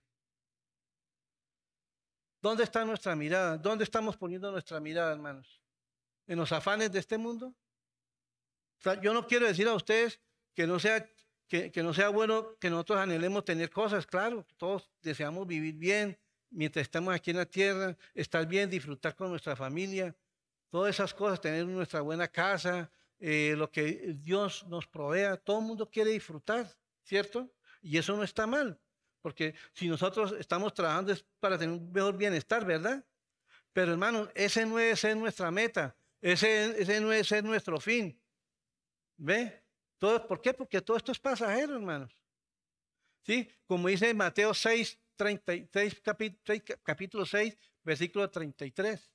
[2.42, 3.56] ¿Dónde está nuestra mirada?
[3.56, 5.62] ¿Dónde estamos poniendo nuestra mirada, hermanos?
[6.26, 7.54] ¿En los afanes de este mundo?
[9.00, 10.20] yo no quiero decir a ustedes
[10.52, 11.08] que no sea
[11.48, 16.18] que, no sea bueno que nosotros anhelemos tener cosas, claro, todos deseamos vivir bien
[16.50, 20.14] mientras estamos aquí en la tierra, estar bien, disfrutar con nuestra familia,
[20.68, 25.66] todas esas cosas, tener nuestra buena casa, eh, lo que Dios nos provea, todo el
[25.66, 26.70] mundo quiere disfrutar,
[27.02, 27.50] ¿cierto?
[27.80, 28.80] Y eso no está mal,
[29.22, 33.04] porque si nosotros estamos trabajando es para tener un mejor bienestar, ¿verdad?
[33.72, 38.20] Pero hermanos, ese no es ser nuestra meta, ese, no es ser nuestro fin.
[39.16, 39.62] ¿Ve?
[39.98, 40.52] Todo, ¿Por qué?
[40.52, 42.12] Porque todo esto es pasajero, hermanos.
[43.22, 43.50] ¿Sí?
[43.66, 46.02] Como dice Mateo 6, 33,
[46.82, 49.12] capítulo 6, versículo 33.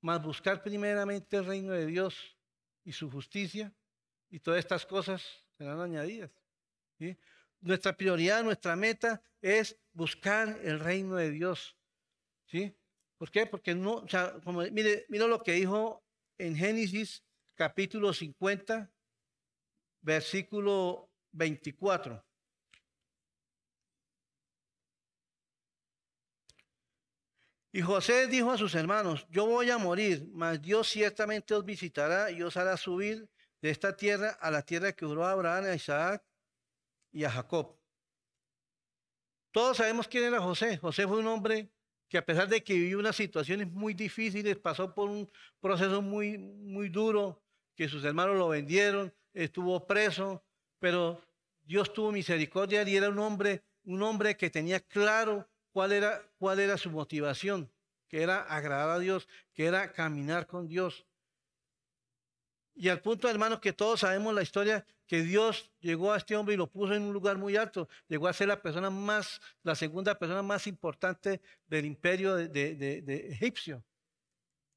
[0.00, 2.33] Más buscar primeramente el reino de Dios
[2.84, 3.72] y su justicia
[4.30, 5.22] y todas estas cosas
[5.56, 6.30] serán añadidas.
[7.60, 11.76] Nuestra prioridad, nuestra meta es buscar el reino de Dios.
[12.46, 12.76] ¿Sí?
[13.16, 13.46] ¿Por qué?
[13.46, 16.04] Porque no, o sea, como, mire, mire lo que dijo
[16.38, 18.92] en Génesis capítulo 50,
[20.02, 22.22] versículo 24.
[27.74, 32.30] Y José dijo a sus hermanos, yo voy a morir, mas Dios ciertamente os visitará
[32.30, 33.28] y os hará subir
[33.60, 36.22] de esta tierra a la tierra que juró a Abraham, a Isaac
[37.10, 37.76] y a Jacob.
[39.50, 40.76] Todos sabemos quién era José.
[40.76, 41.68] José fue un hombre
[42.08, 46.38] que a pesar de que vivió unas situaciones muy difíciles, pasó por un proceso muy,
[46.38, 47.42] muy duro,
[47.74, 50.44] que sus hermanos lo vendieron, estuvo preso,
[50.78, 51.20] pero
[51.64, 56.60] Dios tuvo misericordia y era un hombre, un hombre que tenía claro cuál era, cuál
[56.60, 57.68] era su motivación,
[58.06, 61.04] que era agradar a Dios, que era caminar con Dios.
[62.76, 66.54] Y al punto, hermanos, que todos sabemos la historia, que Dios llegó a este hombre
[66.54, 67.88] y lo puso en un lugar muy alto.
[68.06, 73.28] Llegó a ser la persona más, la segunda persona más importante del imperio de, de,
[73.32, 73.84] egipcio.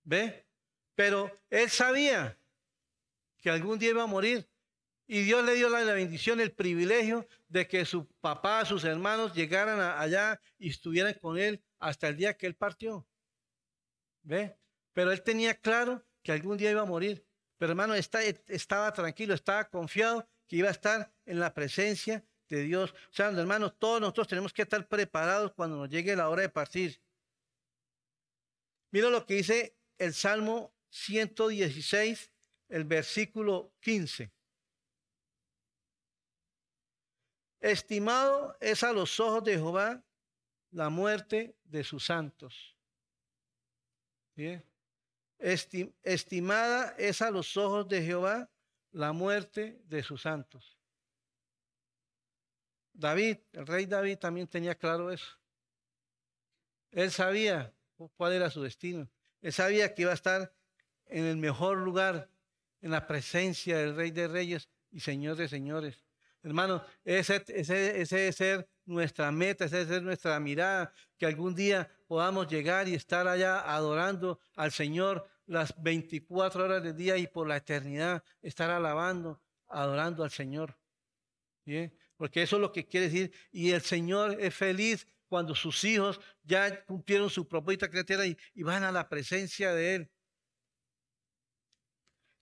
[0.04, 0.48] ¿Ve?
[0.96, 2.40] Pero él sabía
[3.38, 4.50] que algún día iba a morir.
[5.10, 9.80] Y Dios le dio la, bendición, el privilegio de que su papá, sus hermanos llegaran
[9.80, 13.08] allá y estuvieran con él hasta el día que él partió.
[14.24, 14.58] ¿Ve?
[14.92, 17.26] Pero él tenía claro que algún día iba a morir.
[17.58, 22.92] Pero hermano, estaba tranquilo, estaba confiado que iba a estar en la presencia de Dios.
[22.92, 26.50] O sea, hermanos, todos nosotros tenemos que estar preparados cuando nos llegue la hora de
[26.50, 27.02] partir.
[28.92, 32.32] Mira lo que dice el Salmo 116,
[32.68, 34.32] el versículo 15.
[37.68, 40.04] Estimado es a los ojos de Jehová
[40.72, 42.76] la muerte de sus santos.
[44.36, 44.64] Bien
[45.40, 48.50] estimada es a los ojos de Jehová
[48.92, 50.78] la muerte de sus santos.
[52.94, 55.38] David, el rey David también tenía claro eso.
[56.92, 57.74] Él sabía
[58.16, 59.08] cuál era su destino.
[59.42, 60.52] Él sabía que iba a estar
[61.06, 62.30] en el mejor lugar,
[62.82, 66.07] en la presencia del rey de reyes y señor de señores.
[66.48, 71.54] Hermano, ese, ese, ese debe ser nuestra meta, esa debe ser nuestra mirada, que algún
[71.54, 77.28] día podamos llegar y estar allá adorando al Señor las 24 horas del día y
[77.28, 80.80] por la eternidad estar alabando, adorando al Señor.
[81.66, 81.94] ¿Bien?
[82.16, 83.34] Porque eso es lo que quiere decir.
[83.52, 88.64] Y el Señor es feliz cuando sus hijos ya cumplieron su propósito creativa y, y
[88.64, 90.12] van a la presencia de Él.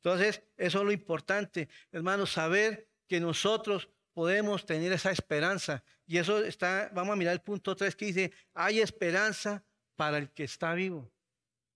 [0.03, 5.83] Entonces, eso es lo importante, hermanos, saber que nosotros podemos tener esa esperanza.
[6.07, 9.63] Y eso está, vamos a mirar el punto 3 que dice, hay esperanza
[9.97, 11.11] para el que está vivo.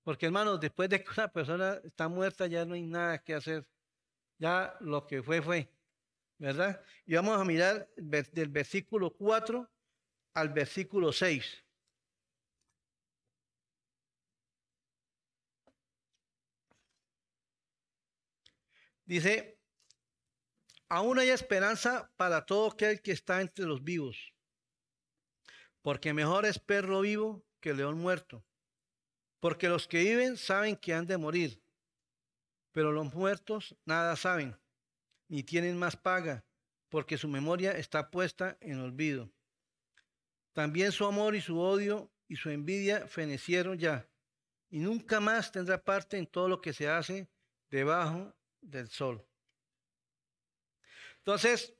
[0.03, 3.67] Porque hermanos, después de que una persona está muerta ya no hay nada que hacer.
[4.37, 5.69] Ya lo que fue fue.
[6.37, 6.81] ¿Verdad?
[7.05, 9.69] Y vamos a mirar del versículo 4
[10.33, 11.65] al versículo 6.
[19.05, 19.58] Dice,
[20.89, 24.33] aún hay esperanza para todo aquel que está entre los vivos,
[25.81, 28.43] porque mejor es perro vivo que león muerto,
[29.39, 31.61] porque los que viven saben que han de morir,
[32.71, 34.59] pero los muertos nada saben,
[35.27, 36.43] ni tienen más paga,
[36.89, 39.31] porque su memoria está puesta en olvido.
[40.53, 44.09] También su amor y su odio y su envidia fenecieron ya,
[44.71, 47.29] y nunca más tendrá parte en todo lo que se hace
[47.69, 49.28] debajo del sol.
[51.19, 51.73] Entonces,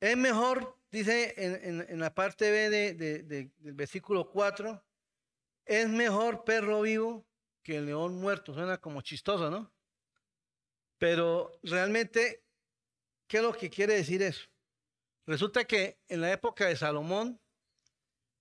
[0.00, 4.82] es mejor, dice en, la parte B del versículo 4,
[5.64, 7.26] es mejor perro vivo
[7.62, 8.54] que el león muerto.
[8.54, 9.72] Suena como chistoso, ¿no?
[10.98, 12.44] Pero realmente,
[13.26, 14.48] ¿qué es lo que quiere decir eso?
[15.26, 17.40] Resulta que en la época de Salomón,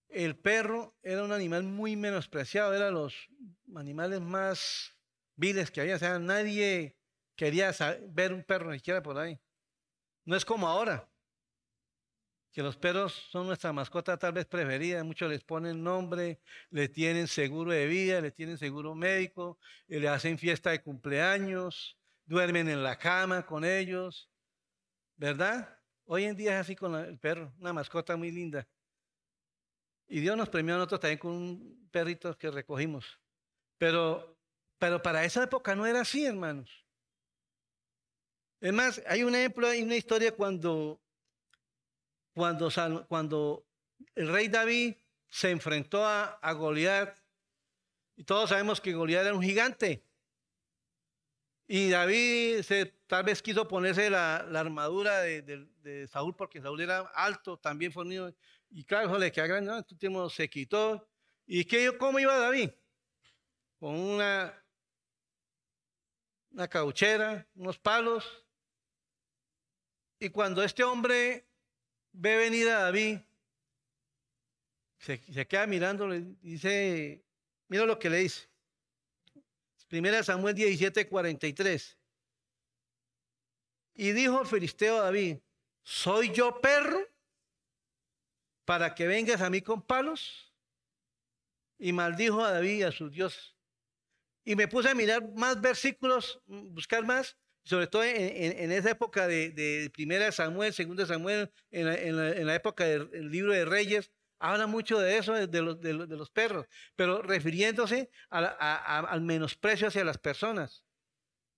[0.10, 3.28] el perro era un animal muy menospreciado, era los
[3.76, 4.96] animales más
[5.36, 5.96] viles que había.
[5.96, 6.96] O sea, nadie
[7.36, 7.72] quería
[8.10, 9.40] ver un perro ni siquiera por ahí.
[10.26, 11.08] No es como ahora,
[12.56, 15.04] que los perros son nuestra mascota tal vez preferida.
[15.04, 20.38] Muchos les ponen nombre, le tienen seguro de vida, le tienen seguro médico, le hacen
[20.40, 24.32] fiesta de cumpleaños, duermen en la cama con ellos.
[25.18, 25.78] ¿Verdad?
[26.06, 28.66] Hoy en día es así con el perro, una mascota muy linda.
[30.08, 33.20] Y Dios nos premió a nosotros también con un perrito que recogimos.
[33.78, 34.40] Pero,
[34.78, 36.85] pero para esa época no era así, hermanos.
[38.66, 41.00] Es más, hay un ejemplo, hay una historia cuando,
[42.34, 43.64] cuando,
[44.16, 44.96] el rey David
[45.30, 47.16] se enfrentó a, a Goliat.
[48.16, 50.04] Y todos sabemos que Goliat era un gigante.
[51.68, 52.66] Y David
[53.06, 58.34] tal vez quiso ponerse la, armadura de, Saúl porque Saúl era alto, también fornido.
[58.72, 61.08] Y claro, le queda grande, este tiempo se quitó.
[61.46, 62.72] ¿Y qué, cómo iba David?
[63.78, 64.60] Con una,
[66.50, 68.45] una cauchera, unos palos.
[70.20, 71.46] Y cuando este hombre
[72.14, 73.20] ve venir a David,
[74.98, 77.24] se, queda mirándole y dice,
[77.68, 78.50] mira lo que le dice.
[79.88, 81.98] Primera Samuel 17, 43.
[83.94, 85.38] Y dijo el filisteo a David,
[85.84, 87.00] ¿soy yo perro
[88.66, 90.52] para que vengas a mí con palos?
[91.78, 93.54] Y maldijo a David a sus dioses.
[94.44, 99.52] Y me puse a mirar más versículos, buscar más, sobre todo en, esa época de,
[99.52, 105.34] de, Samuel, Segunda Samuel, en la época del libro de Reyes, Habla mucho de eso,
[105.34, 110.84] de los, perros, pero refiriéndose al menosprecio hacia las personas.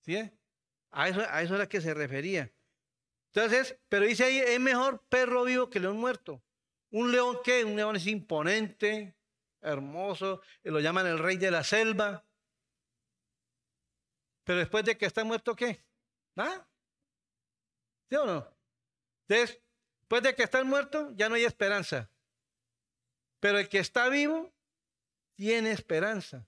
[0.05, 0.31] ¿Sí?
[0.91, 2.51] A eso, a eso era que se refería.
[3.33, 6.43] Entonces, pero dice ahí, es mejor perro vivo que león muerto.
[6.91, 9.15] Un león que, un león es imponente,
[9.61, 12.25] hermoso, lo llaman el rey de la selva.
[14.43, 15.83] Pero después de que está muerto, ¿qué?
[16.37, 16.69] ¿Nada?
[18.09, 18.57] ¿Sí o no?
[19.27, 19.59] Entonces,
[20.01, 22.11] después de que está muerto, ya no hay esperanza.
[23.39, 24.53] Pero el que está vivo
[25.35, 26.47] tiene esperanza.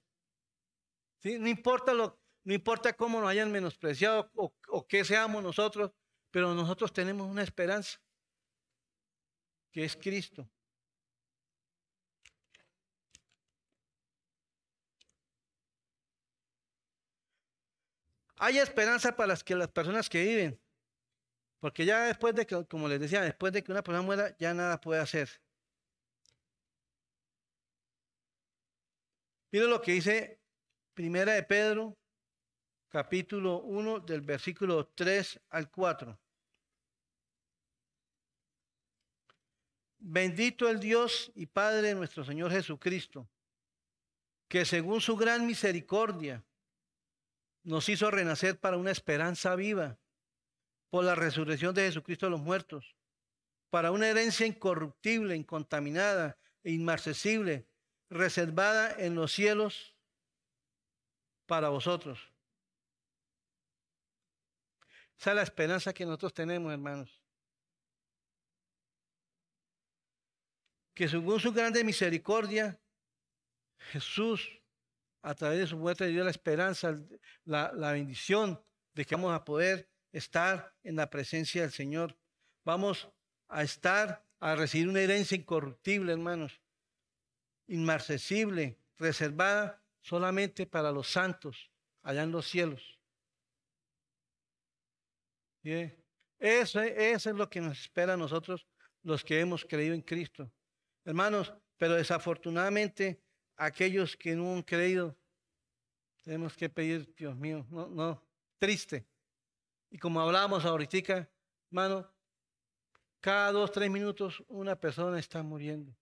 [1.24, 5.92] No, importa lo, no importa cómo nos hayan menospreciado o qué seamos nosotros,
[6.32, 8.00] pero nosotros tenemos una esperanza,
[9.72, 10.48] que es Cristo.
[18.42, 20.60] Hay esperanza para las, que, las personas que viven,
[21.60, 24.54] porque ya después de que, como les decía, después de que una persona muera, ya
[24.54, 25.30] nada puede hacer.
[29.52, 30.40] Miren lo que dice
[30.94, 31.98] Primera de Pedro,
[32.88, 36.18] capítulo 1, del versículo 3 al 4.
[39.98, 43.30] Bendito el Dios y Padre de nuestro Señor Jesucristo,
[44.48, 46.42] que según su gran misericordia
[47.64, 49.98] nos hizo renacer para una esperanza viva
[50.90, 52.96] por la resurrección de Jesucristo de los muertos,
[53.70, 57.68] para una herencia incorruptible, incontaminada e inmarcesible
[58.10, 59.96] reservada en los cielos
[61.46, 62.20] para vosotros.
[65.20, 67.22] Esa es la esperanza que nosotros tenemos, hermanos.
[70.94, 72.80] Que según su grande misericordia,
[73.92, 74.59] Jesús,
[75.22, 76.98] a través de su muerte, dio la esperanza,
[77.46, 78.62] la, bendición
[78.94, 82.18] de que vamos a poder estar en la presencia del Señor.
[82.64, 83.10] Vamos
[83.48, 86.62] a estar, a recibir una herencia incorruptible, hermanos
[87.70, 93.00] inmarcesible, reservada solamente para los santos allá en los cielos.
[96.40, 98.66] Eso, eso es lo que nos espera a nosotros
[99.04, 100.52] los que hemos creído en Cristo.
[101.06, 103.22] Hermanos, pero desafortunadamente
[103.60, 105.16] aquellos que no han creído,
[106.24, 108.24] tenemos que pedir, Dios mío, no, no,
[108.58, 109.06] triste.
[109.92, 111.30] Y como hablábamos ahorita,
[111.70, 112.10] hermano,
[113.20, 115.94] cada dos, tres minutos una persona está muriendo.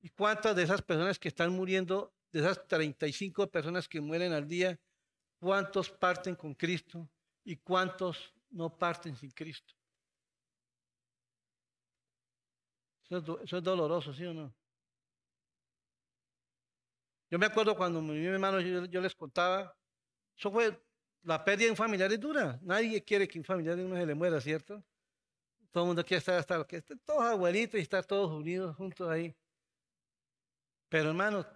[0.00, 4.48] ¿Y cuántas de esas personas que están muriendo, de esas 35 personas que mueren al
[4.48, 4.78] día,
[5.38, 7.08] cuántos parten con Cristo
[7.44, 9.74] y cuántos no parten sin Cristo?
[13.04, 14.54] Eso es, doloroso, ¿sí o no?
[17.30, 19.74] Yo me acuerdo cuando mi hermano, yo, les contaba,
[20.36, 20.76] eso fue,
[21.22, 22.58] la pérdida de un familiar es dura.
[22.62, 24.84] Nadie quiere que un familiar de uno se le muera, ¿cierto?
[25.70, 29.08] Todo el mundo quiere estar hasta que estén todos abuelitos y estar todos unidos juntos
[29.08, 29.36] ahí.
[30.88, 31.46] Pero hermanos,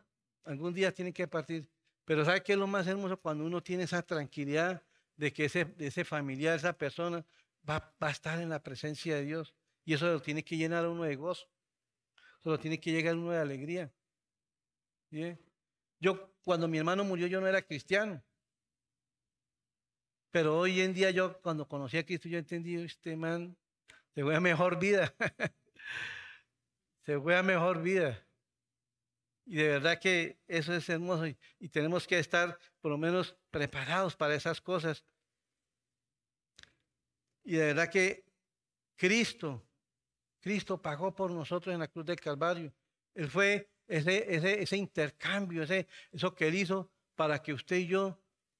[0.44, 1.68] algún día tienen que partir.
[2.04, 3.16] Pero ¿sabe qué es lo más hermoso?
[3.16, 4.80] Cuando uno tiene esa tranquilidad
[5.16, 7.26] de que ese, ese familiar, esa persona,
[7.68, 9.54] va, a estar en la presencia de Dios.
[9.84, 11.48] Y eso lo tiene que llenar uno de gozo.
[12.40, 13.92] Eso lo tiene que llegar uno de alegría.
[16.04, 18.22] Yo, cuando mi hermano murió, yo no era cristiano.
[20.30, 23.56] Pero hoy en día yo, cuando conocí a Cristo, yo entendí, este man
[24.14, 25.14] se fue a mejor vida.
[27.06, 28.22] se fue a mejor vida.
[29.46, 34.14] Y de verdad que eso es hermoso y, tenemos que estar por lo menos preparados
[34.14, 35.06] para esas cosas.
[37.44, 38.26] Y de verdad que
[38.94, 39.66] Cristo,
[40.40, 42.74] Cristo pagó por nosotros en la cruz del Calvario.
[43.14, 48.18] Él fue ese, ese, intercambio, ese, eso que Él hizo para que usted y yo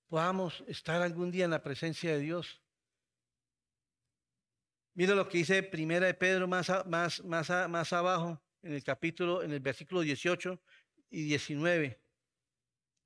[0.09, 2.61] podamos estar algún día en la presencia de Dios.
[4.95, 9.43] Mira lo que dice Primera de Pedro más, más, más, más abajo en el capítulo,
[9.43, 10.61] en el versículo 18
[11.11, 12.01] y 19.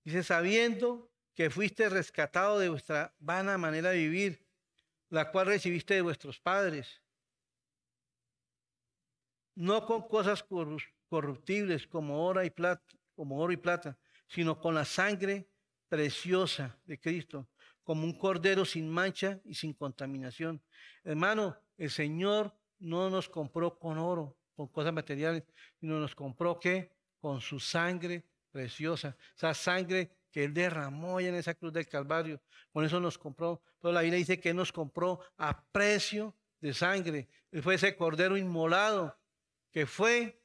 [0.04, 4.46] Dice, sabiendo que fuiste rescatado de vuestra vana manera de vivir,
[5.08, 7.02] la cual recibiste de vuestros padres,
[9.54, 10.42] no con cosas
[11.08, 12.84] corruptibles como oro y plata,
[13.14, 13.98] como oro y plata,
[14.28, 15.48] sino con la sangre
[15.88, 17.48] preciosa de Cristo,
[17.82, 20.62] como un cordero sin mancha y sin contaminación.
[21.02, 25.44] Hermano, el Señor no nos compró con oro, con cosas materiales,
[25.80, 26.92] sino nos compró ¿qué?
[27.20, 32.40] Con su sangre preciosa, esa sangre que Él derramó en esa cruz del Calvario.
[32.72, 33.62] Con eso nos compró.
[33.80, 37.28] Pero la Biblia dice que nos compró a precio de sangre.
[37.50, 39.16] Él fue ese cordero inmolado
[39.70, 40.40] que fue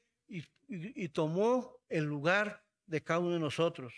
[0.73, 3.93] y tomó el lugar de cada uno de nosotros.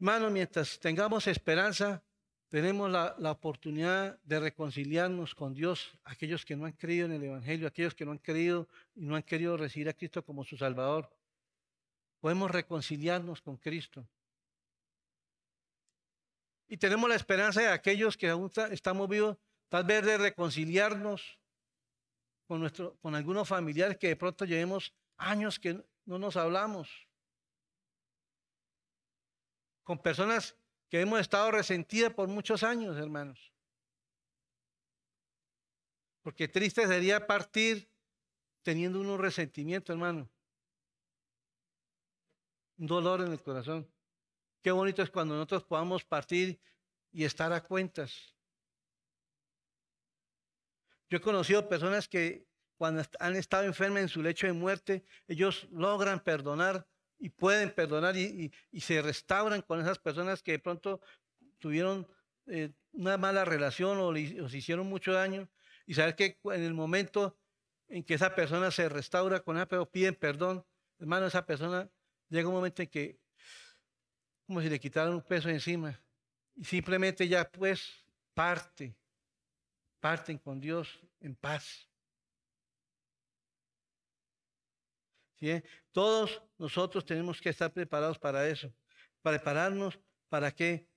[0.00, 2.02] Hermano, mientras tengamos esperanza,
[2.48, 7.68] tenemos la, oportunidad de reconciliarnos con Dios, aquellos que no han creído en el Evangelio,
[7.68, 11.10] aquellos que no han creído y no han querido recibir a Cristo como su Salvador.
[12.18, 14.08] Podemos reconciliarnos con Cristo.
[16.72, 19.36] Y tenemos la esperanza de aquellos que aún estamos vivos,
[19.68, 21.36] tal vez de reconciliarnos
[22.46, 27.08] con, nuestro, con algunos familiares que de pronto llevemos años que no nos hablamos
[29.82, 30.56] con personas
[30.88, 33.52] que hemos estado resentidas por muchos años, hermanos.
[36.22, 37.90] Porque triste sería partir
[38.62, 40.30] teniendo un resentimiento, hermano.
[42.78, 43.90] Un dolor en el corazón.
[44.62, 46.60] Qué bonito es cuando nosotros podamos partir
[47.12, 48.34] y estar a cuentas.
[51.08, 52.46] Yo he conocido personas que
[52.76, 56.86] cuando han estado enfermas en su lecho de muerte, ellos logran perdonar
[57.18, 61.00] y pueden perdonar y, se restauran con esas personas que de pronto
[61.58, 62.08] tuvieron
[62.46, 65.50] eh, una mala relación o les hicieron mucho daño
[65.86, 67.38] y saber que en el momento
[67.88, 70.64] en que esa persona se restaura con ella, pero piden perdón,
[70.98, 71.90] hermano, esa persona
[72.28, 73.19] llega un momento en que
[74.50, 75.96] como si le quitaran un peso encima
[76.56, 77.88] y simplemente ya pues
[78.34, 78.96] parte,
[80.00, 81.88] parten con Dios en paz.
[85.92, 88.74] Todos nosotros tenemos que estar preparados para eso.
[89.22, 90.88] Prepararnos para qué?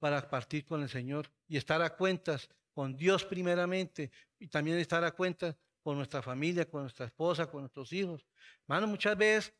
[0.00, 5.04] Para partir con el Señor y estar a cuentas con Dios primeramente y también estar
[5.04, 8.26] a cuentas con nuestra familia, con nuestra esposa, con nuestros hijos.
[8.62, 9.54] Hermano, muchas veces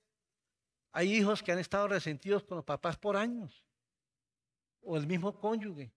[0.96, 3.62] hay hijos que han estado resentidos con los papás por años
[4.80, 5.92] o el mismo cónyuge.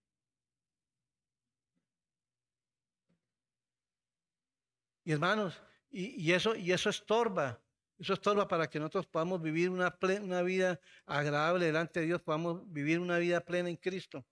[5.06, 5.58] Y hermanos,
[5.90, 7.64] y, eso, y eso estorba
[7.98, 12.62] eso estorba para que nosotros podamos vivir una, una vida agradable delante de Dios, podamos
[12.70, 14.26] vivir una vida plena en Cristo.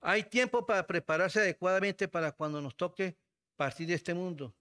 [0.00, 3.18] Hay tiempo para prepararse adecuadamente para cuando nos toque
[3.56, 4.54] partir de este mundo.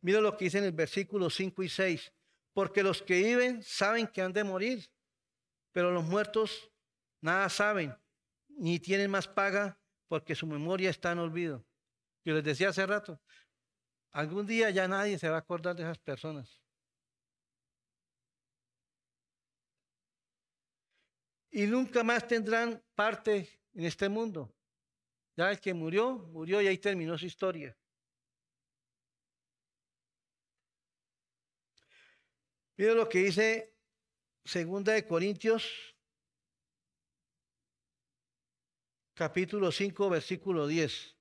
[0.00, 2.12] Mira lo que dice en el versículo 5 y 6.
[2.52, 4.90] Porque los que viven saben que han de morir,
[5.72, 6.70] pero los muertos
[7.20, 7.94] nada saben,
[8.48, 9.78] ni tienen más paga
[10.08, 11.64] porque su memoria está en olvido.
[12.24, 13.20] Yo les decía hace rato,
[14.12, 16.60] Algún día ya nadie se va a acordar de esas personas.
[21.52, 24.52] Y nunca más tendrán parte en este mundo.
[25.36, 27.76] Ya el que murió, murió y ahí terminó su historia.
[32.80, 33.76] Mira lo que dice
[34.42, 35.94] Segunda de Corintios,
[39.12, 41.14] capítulo 5, versículo 10.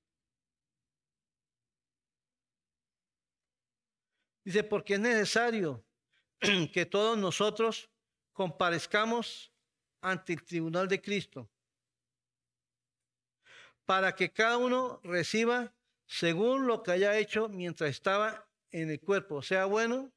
[4.46, 5.84] Dice, porque es necesario
[6.74, 7.92] que todos nosotros
[8.32, 9.52] comparezcamos
[10.00, 11.52] ante el tribunal de Cristo,
[13.86, 15.76] para que cada uno reciba
[16.08, 20.14] según lo que haya hecho mientras estaba en el cuerpo, sea bueno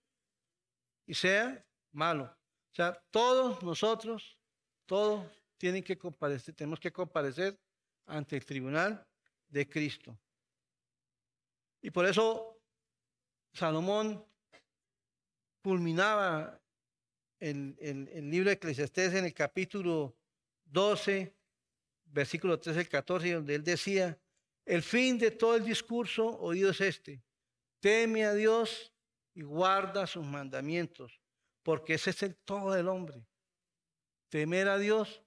[1.06, 2.24] y sea malo.
[2.24, 4.38] O sea, todos nosotros,
[4.86, 5.26] todos
[5.58, 7.58] tienen que comparecer, tenemos que comparecer
[8.06, 9.06] ante el tribunal
[9.48, 10.18] de Cristo.
[11.80, 12.60] Y por eso
[13.52, 14.24] Salomón
[15.62, 16.60] culminaba
[17.38, 20.16] el, el, libro de Eclesiastés en el capítulo
[20.64, 21.34] 12,
[22.06, 24.18] versículo 13 al 14, donde él decía,
[24.64, 27.22] el fin de todo el discurso oído es este,
[27.80, 28.91] teme a Dios
[29.34, 31.20] y guarda sus mandamientos,
[31.62, 33.26] porque ese es el todo del hombre,
[34.28, 35.22] temer a Dios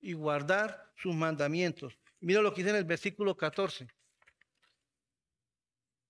[0.00, 1.98] y guardar sus mandamientos.
[2.20, 3.88] Mira lo que dice en el versículo 14.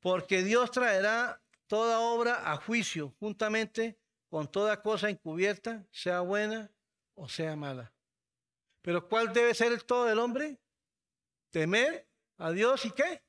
[0.00, 6.70] Porque Dios traerá toda obra a juicio, juntamente con toda cosa encubierta, sea buena
[7.14, 7.92] o sea mala.
[8.82, 10.58] Pero ¿cuál debe ser el todo del hombre?
[11.50, 13.22] Temer a Dios y qué?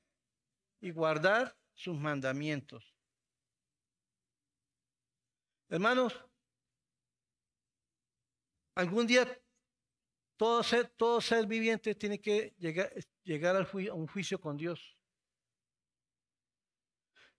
[0.82, 2.89] Y guardar sus mandamientos.
[5.70, 6.20] Hermanos,
[8.76, 9.28] algún día
[10.36, 12.92] todo ser, todo ser viviente tiene que llegar,
[13.24, 14.98] llegar a un juicio con Dios.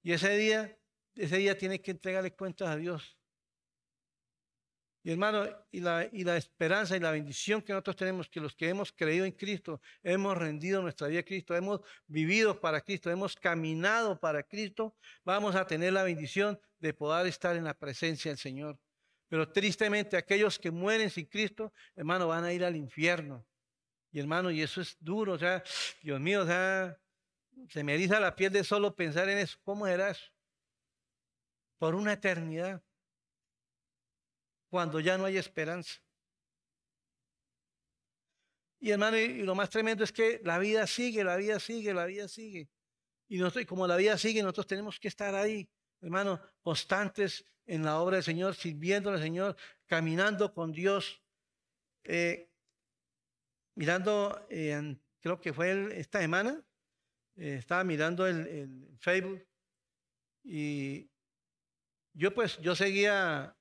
[0.02, 0.78] Y ese día,
[1.14, 3.18] ese día tiene que entregarle cuentas a Dios.
[5.02, 8.54] Y hermano, y la, y la esperanza y la bendición que nosotros tenemos, que los
[8.54, 13.10] que hemos creído en Cristo, hemos rendido nuestra vida a Cristo, hemos vivido para Cristo,
[13.10, 18.30] hemos caminado para Cristo, vamos a tener la bendición de poder estar en la presencia
[18.30, 18.78] del Señor.
[19.28, 23.46] Pero tristemente aquellos que mueren sin Cristo, hermano, van a ir al infierno.
[24.10, 25.62] Y hermano, y eso es duro, o sea,
[26.02, 26.98] Dios mío, o sea,
[27.68, 29.58] se me eriza la piel de solo pensar en eso.
[29.62, 30.32] ¿Cómo será eso?
[31.78, 32.82] Por una eternidad
[34.68, 36.00] cuando ya no hay esperanza.
[38.78, 42.06] Y hermano, y lo más tremendo es que la vida sigue, la vida sigue, la
[42.06, 42.68] vida sigue.
[43.28, 45.68] Y, nosotros, como la vida sigue, nosotros tenemos que estar ahí,
[46.00, 51.22] hermano, constantes en la obra del Señor, sirviendo al Señor, caminando con Dios.
[52.04, 52.50] Eh,
[53.74, 56.62] mirando, eh, creo que fue esta semana,
[57.36, 59.46] eh, estaba mirando el, el, Facebook
[60.42, 61.08] y
[62.12, 63.56] yo pues, yo seguía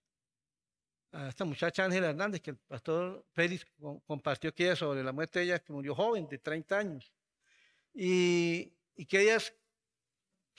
[1.12, 3.66] a esta muchacha Ángela Hernández, que el pastor Félix
[4.06, 7.14] compartió que ella sobre la muerte de ella, que murió joven, de 30 años.
[7.94, 9.38] Y, y que ella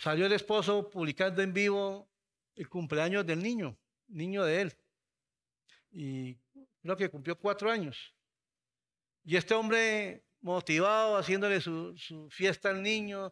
[0.00, 2.08] salió el esposo publicando en vivo
[2.54, 3.78] el cumpleaños del niño,
[4.08, 4.76] niño de él.
[5.90, 6.36] Y
[6.80, 8.14] creo que cumplió cuatro años.
[9.24, 11.94] Y este hombre motivado, haciéndole su,
[12.30, 13.30] fiesta al niño,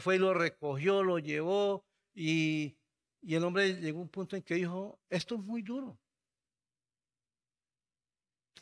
[0.00, 2.76] fue y lo recogió, lo llevó y,
[3.22, 5.96] el hombre llegó a un punto en que dijo, esto es muy duro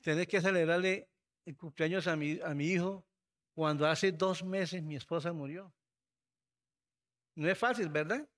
[0.02, 1.08] tener que celebrarle
[1.46, 3.06] el cumpleaños a mi hijo
[3.54, 5.72] cuando hace dos meses mi esposa murió.
[7.34, 8.28] No es fácil, ¿verdad?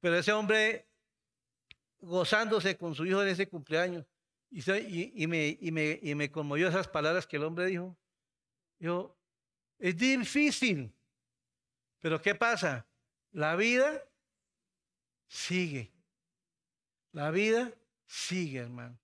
[0.00, 0.86] Pero ese hombre
[2.00, 4.04] gozándose con su hijo en ese cumpleaños
[4.50, 7.96] y, me, y, me, y me conmovió esas palabras que el hombre dijo.
[8.78, 9.16] Yo,
[9.78, 10.94] es difícil,
[11.98, 12.86] pero ¿qué pasa?
[13.32, 14.02] La vida
[15.26, 15.92] sigue.
[17.10, 17.72] La vida
[18.06, 18.98] sigue, hermano.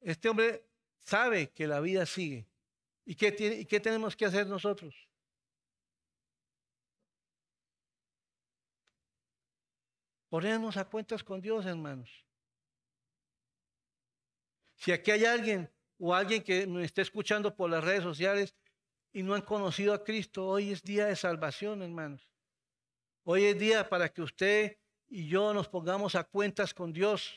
[0.00, 0.66] Este hombre
[0.98, 2.49] sabe que la vida sigue.
[3.10, 4.94] ¿Y qué, y qué tenemos que hacer nosotros?
[10.28, 12.08] Ponernos a cuentas con Dios, hermanos.
[14.76, 18.54] Si aquí hay alguien o alguien que nos esté escuchando por las redes sociales
[19.12, 22.30] y no han conocido a Cristo, hoy es día de salvación, hermanos.
[23.24, 27.34] Hoy es día para que usted y yo nos pongamos a cuentas con Dios.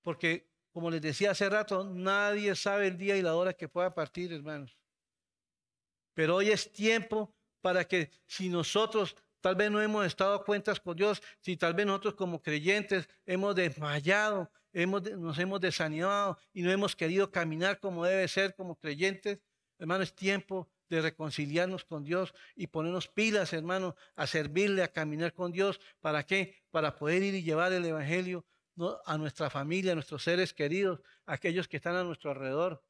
[0.00, 3.94] Porque, como les decía hace rato, nadie sabe el día y la hora que pueda
[3.94, 4.76] partir, hermanos.
[6.14, 10.80] Pero hoy es tiempo para que si nosotros tal vez no hemos estado a cuentas
[10.80, 16.62] con Dios, si tal vez nosotros como creyentes hemos desmayado, hemos, nos hemos desanimado y
[16.62, 19.40] no hemos querido caminar como debe ser como creyentes,
[19.78, 25.32] hermano, es tiempo de reconciliarnos con Dios y ponernos pilas, hermano, a servirle, a caminar
[25.32, 25.80] con Dios.
[26.00, 26.62] ¿Para qué?
[26.70, 28.44] Para poder ir y llevar el Evangelio
[29.04, 32.82] a nuestra familia, a nuestros seres queridos, a aquellos que están a nuestro alrededor.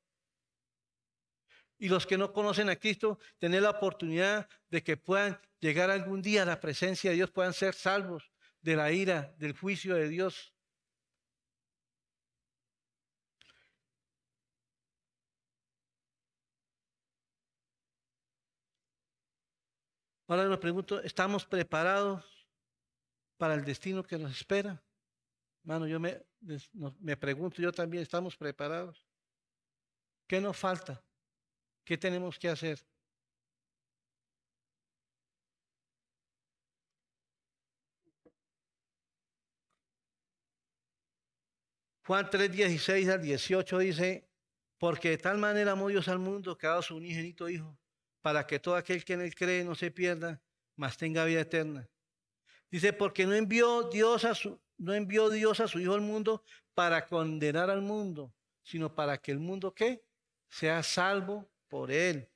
[1.79, 6.23] Y los que no conocen a Cristo, tener la oportunidad de que puedan llegar algún
[6.23, 8.31] día a la presencia de Dios, puedan ser salvos
[8.61, 10.55] de la ira, del juicio de Dios.
[20.29, 22.25] Ahora nos pregunto, ¿estamos preparados
[23.37, 24.83] para el destino que nos espera?
[25.63, 26.21] Hermano, yo me,
[27.01, 29.07] me pregunto, yo también, ¿estamos preparados?
[30.27, 31.05] ¿Qué nos falta?
[31.85, 32.85] ¿Qué tenemos que hacer?
[42.05, 44.29] Juan 3, 16 al 18 dice,
[44.79, 47.79] porque de tal manera amó Dios al mundo que ha dado su unigénito Hijo,
[48.21, 50.43] para que todo aquel que en él cree no se pierda,
[50.77, 51.89] mas tenga vida eterna.
[52.71, 56.45] Dice, porque no envió Dios a su, no envió Dios a su Hijo al mundo
[56.75, 60.05] para condenar al mundo, sino para que el mundo ¿qué?
[60.49, 62.29] sea salvo por él.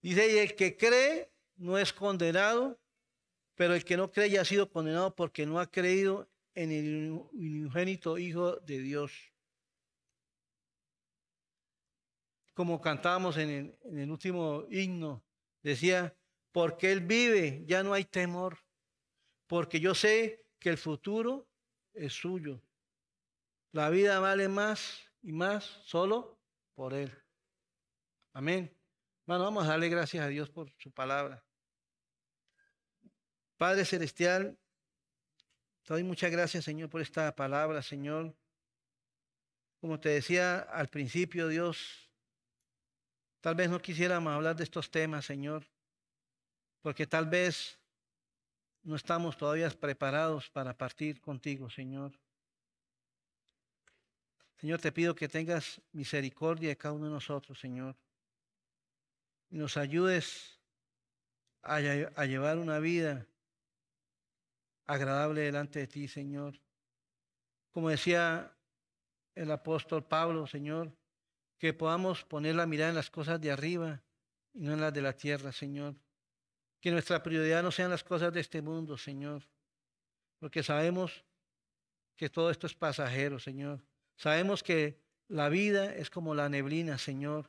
[0.00, 2.80] Dice, y el que cree no es condenado,
[3.54, 7.10] pero el que no cree ya ha sido condenado porque no ha creído en el
[7.32, 9.12] unigénito Hijo de Dios.
[12.54, 15.24] Como cantábamos en el, en el último himno,
[15.62, 16.14] decía,
[16.50, 18.58] porque Él vive, ya no hay temor
[19.52, 21.46] porque yo sé que el futuro
[21.94, 22.62] es suyo.
[23.72, 26.38] La vida vale más y más solo
[26.74, 27.12] por Él.
[28.32, 28.74] Amén.
[29.26, 31.44] Bueno, vamos a darle gracias a Dios por su palabra.
[33.56, 34.58] Padre Celestial,
[35.82, 38.36] te doy muchas gracias, Señor, por esta palabra, Señor.
[39.80, 42.10] Como te decía al principio, Dios,
[43.40, 45.66] tal vez no quisiéramos hablar de estos temas, Señor,
[46.80, 47.81] porque tal vez
[48.82, 52.12] no estamos todavía preparados para partir contigo, Señor.
[54.56, 57.96] Señor, te pido que tengas misericordia de cada uno de nosotros, Señor.
[59.50, 60.60] Y nos ayudes
[61.62, 63.26] a, llevar una vida
[64.86, 66.60] agradable delante de ti, Señor.
[67.70, 68.56] Como decía
[69.34, 70.92] el apóstol Pablo, Señor,
[71.58, 74.02] que podamos poner la mirada en las cosas de arriba
[74.52, 75.94] y no en las de la tierra, Señor.
[76.82, 79.48] Que nuestra prioridad no sean las cosas de este mundo, Señor.
[80.40, 81.24] Porque sabemos
[82.16, 83.84] que todo esto es pasajero, Señor.
[84.16, 87.48] Sabemos que la vida es como la neblina, Señor,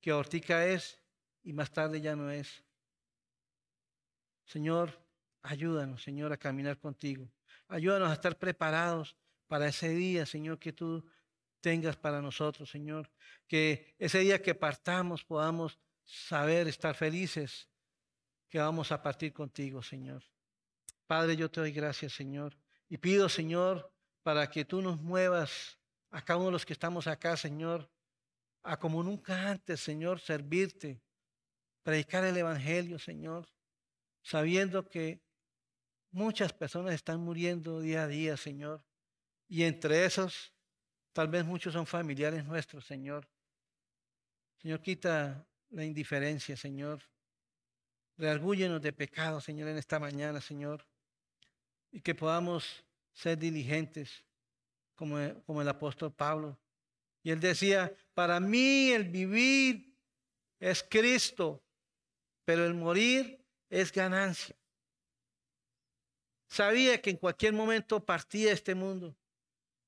[0.00, 1.00] que hortica es
[1.42, 2.62] y más tarde ya no es.
[4.44, 4.96] Señor,
[5.42, 7.28] ayúdanos, Señor, a caminar contigo.
[7.66, 9.16] Ayúdanos a estar preparados
[9.48, 11.04] para ese día, Señor, que tú
[11.60, 13.10] tengas para nosotros, Señor.
[13.48, 17.68] Que ese día que partamos podamos saber estar felices
[18.48, 20.22] que vamos a partir contigo, Señor.
[21.06, 22.56] Padre, yo te doy gracias, Señor.
[22.88, 23.92] Y pido, Señor,
[24.22, 25.78] para que tú nos muevas
[26.10, 27.90] a cada uno de los que estamos acá, Señor,
[28.62, 31.00] a como nunca antes, Señor, servirte,
[31.82, 33.48] predicar el Evangelio, Señor,
[34.22, 35.22] sabiendo que
[36.10, 38.84] muchas personas están muriendo día a día, Señor.
[39.46, 40.52] Y entre esos,
[41.12, 43.28] tal vez muchos son familiares nuestros, Señor.
[44.58, 47.02] Señor, quita la indiferencia, Señor.
[48.18, 50.84] Reargúyenos de pecado, Señor, en esta mañana, Señor.
[51.92, 54.24] Y que podamos ser diligentes,
[54.96, 56.58] como, como el apóstol Pablo.
[57.22, 59.96] Y él decía, para mí el vivir
[60.58, 61.62] es Cristo,
[62.44, 63.40] pero el morir
[63.70, 64.56] es ganancia.
[66.48, 69.16] Sabía que en cualquier momento partía este mundo,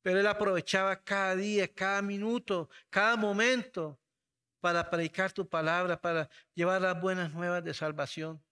[0.02, 3.99] pero él aprovechaba cada día, cada minuto, cada momento
[4.60, 8.42] para predicar tu palabra, para llevar las buenas nuevas de salvación.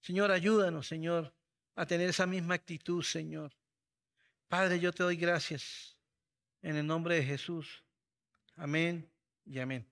[0.00, 1.34] Señor, ayúdanos, Señor,
[1.74, 3.52] a tener esa misma actitud, Señor.
[4.48, 5.96] Padre, yo te doy gracias
[6.62, 7.84] en el nombre de Jesús.
[8.56, 9.10] Amén
[9.44, 9.86] y amén.